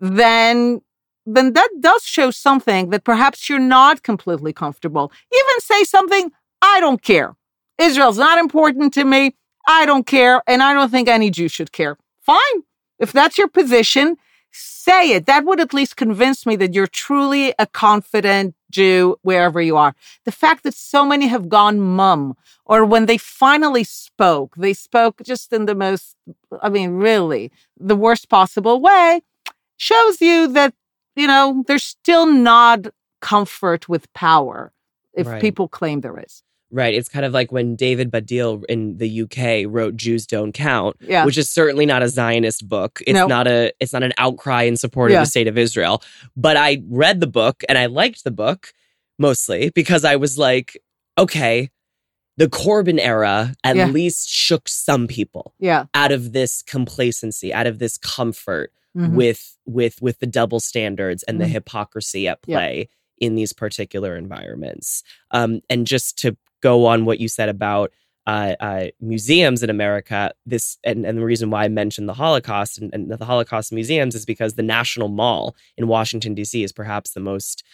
then 0.00 0.82
then 1.26 1.52
that 1.52 1.68
does 1.80 2.02
show 2.02 2.30
something 2.30 2.90
that 2.90 3.04
perhaps 3.04 3.48
you're 3.48 3.58
not 3.58 4.02
completely 4.02 4.52
comfortable. 4.52 5.12
Even 5.32 5.60
say 5.60 5.84
something, 5.84 6.32
I 6.62 6.80
don't 6.80 7.02
care. 7.02 7.36
Israel's 7.78 8.18
not 8.18 8.38
important 8.38 8.92
to 8.94 9.04
me. 9.04 9.36
I 9.70 9.86
don't 9.86 10.06
care. 10.06 10.42
And 10.46 10.62
I 10.62 10.74
don't 10.74 10.90
think 10.90 11.08
any 11.08 11.30
Jew 11.30 11.48
should 11.48 11.72
care. 11.72 11.96
Fine. 12.20 12.64
If 12.98 13.12
that's 13.12 13.38
your 13.38 13.48
position, 13.48 14.16
say 14.50 15.12
it. 15.12 15.26
That 15.26 15.44
would 15.44 15.60
at 15.60 15.72
least 15.72 15.96
convince 15.96 16.44
me 16.44 16.56
that 16.56 16.74
you're 16.74 16.86
truly 16.86 17.54
a 17.58 17.66
confident 17.66 18.54
Jew 18.70 19.16
wherever 19.22 19.60
you 19.60 19.76
are. 19.76 19.94
The 20.24 20.32
fact 20.32 20.62
that 20.64 20.74
so 20.74 21.04
many 21.04 21.28
have 21.28 21.48
gone 21.48 21.80
mum, 21.80 22.36
or 22.64 22.84
when 22.84 23.06
they 23.06 23.18
finally 23.18 23.84
spoke, 23.84 24.54
they 24.56 24.74
spoke 24.74 25.22
just 25.24 25.52
in 25.52 25.66
the 25.66 25.74
most, 25.74 26.14
I 26.62 26.68
mean, 26.68 26.92
really, 26.92 27.50
the 27.78 27.96
worst 27.96 28.28
possible 28.28 28.80
way, 28.80 29.22
shows 29.76 30.20
you 30.20 30.46
that 30.52 30.74
you 31.16 31.26
know, 31.26 31.64
there's 31.66 31.84
still 31.84 32.26
not 32.26 32.86
comfort 33.20 33.88
with 33.88 34.12
power 34.14 34.72
if 35.12 35.26
right. 35.26 35.40
people 35.40 35.68
claim 35.68 36.00
there 36.00 36.18
is. 36.18 36.42
Right. 36.72 36.94
It's 36.94 37.08
kind 37.08 37.24
of 37.24 37.32
like 37.32 37.50
when 37.50 37.74
David 37.74 38.10
Baddiel 38.10 38.64
in 38.68 38.98
the 38.98 39.22
UK 39.22 39.70
wrote 39.70 39.96
Jews 39.96 40.26
Don't 40.26 40.52
Count, 40.52 40.96
yeah. 41.00 41.24
which 41.24 41.36
is 41.36 41.50
certainly 41.50 41.84
not 41.84 42.02
a 42.02 42.08
Zionist 42.08 42.68
book. 42.68 43.02
It's 43.06 43.28
not 43.28 43.46
a 43.48 43.72
it's 43.80 43.92
not 43.92 44.02
an 44.02 44.12
outcry 44.18 44.62
in 44.62 44.76
support 44.76 45.10
yeah. 45.10 45.18
of 45.18 45.26
the 45.26 45.30
state 45.30 45.48
of 45.48 45.58
Israel. 45.58 46.02
But 46.36 46.56
I 46.56 46.82
read 46.88 47.20
the 47.20 47.26
book 47.26 47.64
and 47.68 47.76
I 47.76 47.86
liked 47.86 48.22
the 48.22 48.30
book 48.30 48.72
mostly 49.18 49.70
because 49.70 50.04
I 50.04 50.16
was 50.16 50.38
like, 50.38 50.80
okay, 51.18 51.70
the 52.36 52.48
Corbyn 52.48 52.98
era 52.98 53.54
at 53.64 53.76
yeah. 53.76 53.86
least 53.86 54.30
shook 54.30 54.68
some 54.68 55.06
people 55.06 55.54
yeah. 55.58 55.84
out 55.92 56.12
of 56.12 56.32
this 56.32 56.62
complacency, 56.62 57.52
out 57.52 57.66
of 57.66 57.78
this 57.78 57.98
comfort 57.98 58.72
mm-hmm. 58.96 59.14
with 59.14 59.56
with 59.66 60.00
with 60.00 60.18
the 60.20 60.26
double 60.26 60.60
standards 60.60 61.22
and 61.24 61.34
mm-hmm. 61.34 61.42
the 61.42 61.48
hypocrisy 61.48 62.28
at 62.28 62.42
play 62.42 62.88
in 63.18 63.34
these 63.34 63.52
particular 63.52 64.16
environments. 64.16 65.02
Um, 65.30 65.60
and 65.68 65.86
just 65.86 66.16
to 66.18 66.36
go 66.60 66.86
on 66.86 67.04
what 67.04 67.20
you 67.20 67.28
said 67.28 67.48
about 67.48 67.92
uh, 68.26 68.54
uh, 68.60 68.86
museums 69.00 69.62
in 69.62 69.70
America, 69.70 70.32
this 70.46 70.78
and, 70.84 71.04
and 71.04 71.18
the 71.18 71.24
reason 71.24 71.50
why 71.50 71.64
I 71.64 71.68
mentioned 71.68 72.08
the 72.08 72.14
Holocaust 72.14 72.78
and, 72.78 72.94
and 72.94 73.10
the 73.10 73.24
Holocaust 73.24 73.72
museums 73.72 74.14
is 74.14 74.24
because 74.24 74.54
the 74.54 74.62
National 74.62 75.08
Mall 75.08 75.56
in 75.76 75.88
Washington 75.88 76.34
D.C. 76.34 76.62
is 76.62 76.72
perhaps 76.72 77.12
the 77.12 77.20
most 77.20 77.64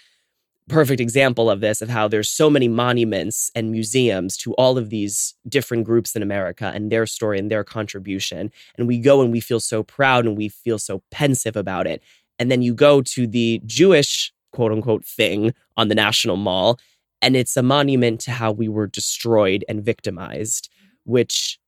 perfect 0.68 1.00
example 1.00 1.48
of 1.48 1.60
this 1.60 1.80
of 1.80 1.88
how 1.88 2.08
there's 2.08 2.28
so 2.28 2.50
many 2.50 2.68
monuments 2.68 3.50
and 3.54 3.70
museums 3.70 4.36
to 4.36 4.52
all 4.54 4.76
of 4.78 4.90
these 4.90 5.34
different 5.48 5.84
groups 5.84 6.16
in 6.16 6.22
America 6.22 6.72
and 6.74 6.90
their 6.90 7.06
story 7.06 7.38
and 7.38 7.50
their 7.50 7.62
contribution 7.62 8.50
and 8.76 8.88
we 8.88 8.98
go 8.98 9.22
and 9.22 9.30
we 9.30 9.40
feel 9.40 9.60
so 9.60 9.84
proud 9.84 10.26
and 10.26 10.36
we 10.36 10.48
feel 10.48 10.78
so 10.78 11.02
pensive 11.12 11.54
about 11.54 11.86
it 11.86 12.02
and 12.38 12.50
then 12.50 12.62
you 12.62 12.74
go 12.74 13.00
to 13.00 13.28
the 13.28 13.60
Jewish 13.64 14.32
quote 14.52 14.72
unquote 14.72 15.04
thing 15.04 15.54
on 15.76 15.88
the 15.88 15.94
National 15.94 16.36
Mall 16.36 16.78
and 17.22 17.36
it's 17.36 17.56
a 17.56 17.62
monument 17.62 18.20
to 18.20 18.30
how 18.30 18.52
we 18.52 18.68
were 18.68 18.86
destroyed 18.86 19.64
and 19.68 19.84
victimized 19.84 20.70
which 21.04 21.58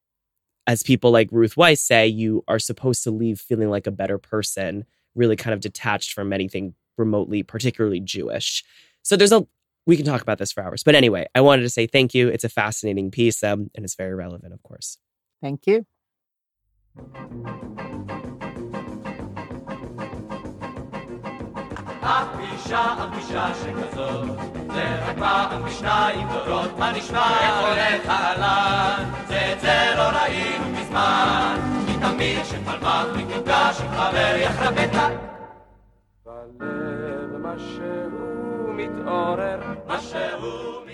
as 0.66 0.82
people 0.82 1.11
like 1.11 1.28
Ruth 1.30 1.54
Wisse 1.54 1.78
say 1.78 2.06
you 2.06 2.44
are 2.48 2.58
supposed 2.58 3.02
to 3.04 3.11
leave 3.11 3.40
feeling 3.40 3.70
like 3.70 3.87
a 3.87 3.92
better 3.92 4.18
person 4.18 4.84
really 5.14 5.37
kind 5.37 5.54
of 5.54 5.61
detached 5.61 6.12
from 6.12 6.32
anything 6.32 6.74
remotely 6.96 7.42
particularly 7.42 8.00
Jewish 8.00 8.64
so 9.02 9.16
there's 9.16 9.32
a 9.32 9.46
we 9.88 9.96
can 9.96 10.04
talk 10.04 10.20
about 10.20 10.37
this 10.37 10.52
for 10.52 10.62
hours. 10.62 10.84
But 10.84 10.94
anyway, 10.94 11.26
I 11.34 11.40
wanted 11.40 11.62
to 11.62 11.70
say 11.70 11.87
thank 11.87 12.14
you. 12.14 12.28
It's 12.28 12.44
a 12.44 12.50
fascinating 12.50 13.11
piece, 13.11 13.42
um, 13.42 13.70
and 13.74 13.87
it's 13.87 13.94
very 13.94 14.14
relevant, 14.14 14.52
of 14.52 14.62
course. 14.62 14.98
Thank 15.40 15.66
you. 15.66 15.87
אף 22.08 22.26
פגישה, 22.34 22.80
אף 22.80 23.10
פגישה 23.12 23.54
שכזאת, 23.54 24.26
זה 24.72 25.04
רק 25.04 25.18
פעם 25.18 25.62
בשניים 25.64 26.28
דורות, 26.28 26.78
מה 26.78 26.92
נשמע? 26.92 27.40
איך 27.40 27.54
הולך 27.60 28.08
אהלן? 28.08 29.04
זה 29.26 29.52
את 29.52 29.60
זה 29.60 29.94
לא 29.96 30.02
ראינו 30.02 30.64
מזמן, 30.80 31.56
כי 31.86 31.92
תמיד 32.00 32.42
כשפלמח 32.42 33.06
מפגש 33.16 33.80
עם 33.80 33.90
חבר 33.90 34.36
יחד 34.36 34.74
ביתה. 34.74 35.08
בלב 36.26 37.36
מה 37.42 37.54
שהוא 37.58 38.74
מתעורר, 38.74 39.60
מה 39.86 40.00
שהוא 40.00 40.18
מתעורר 40.86 40.88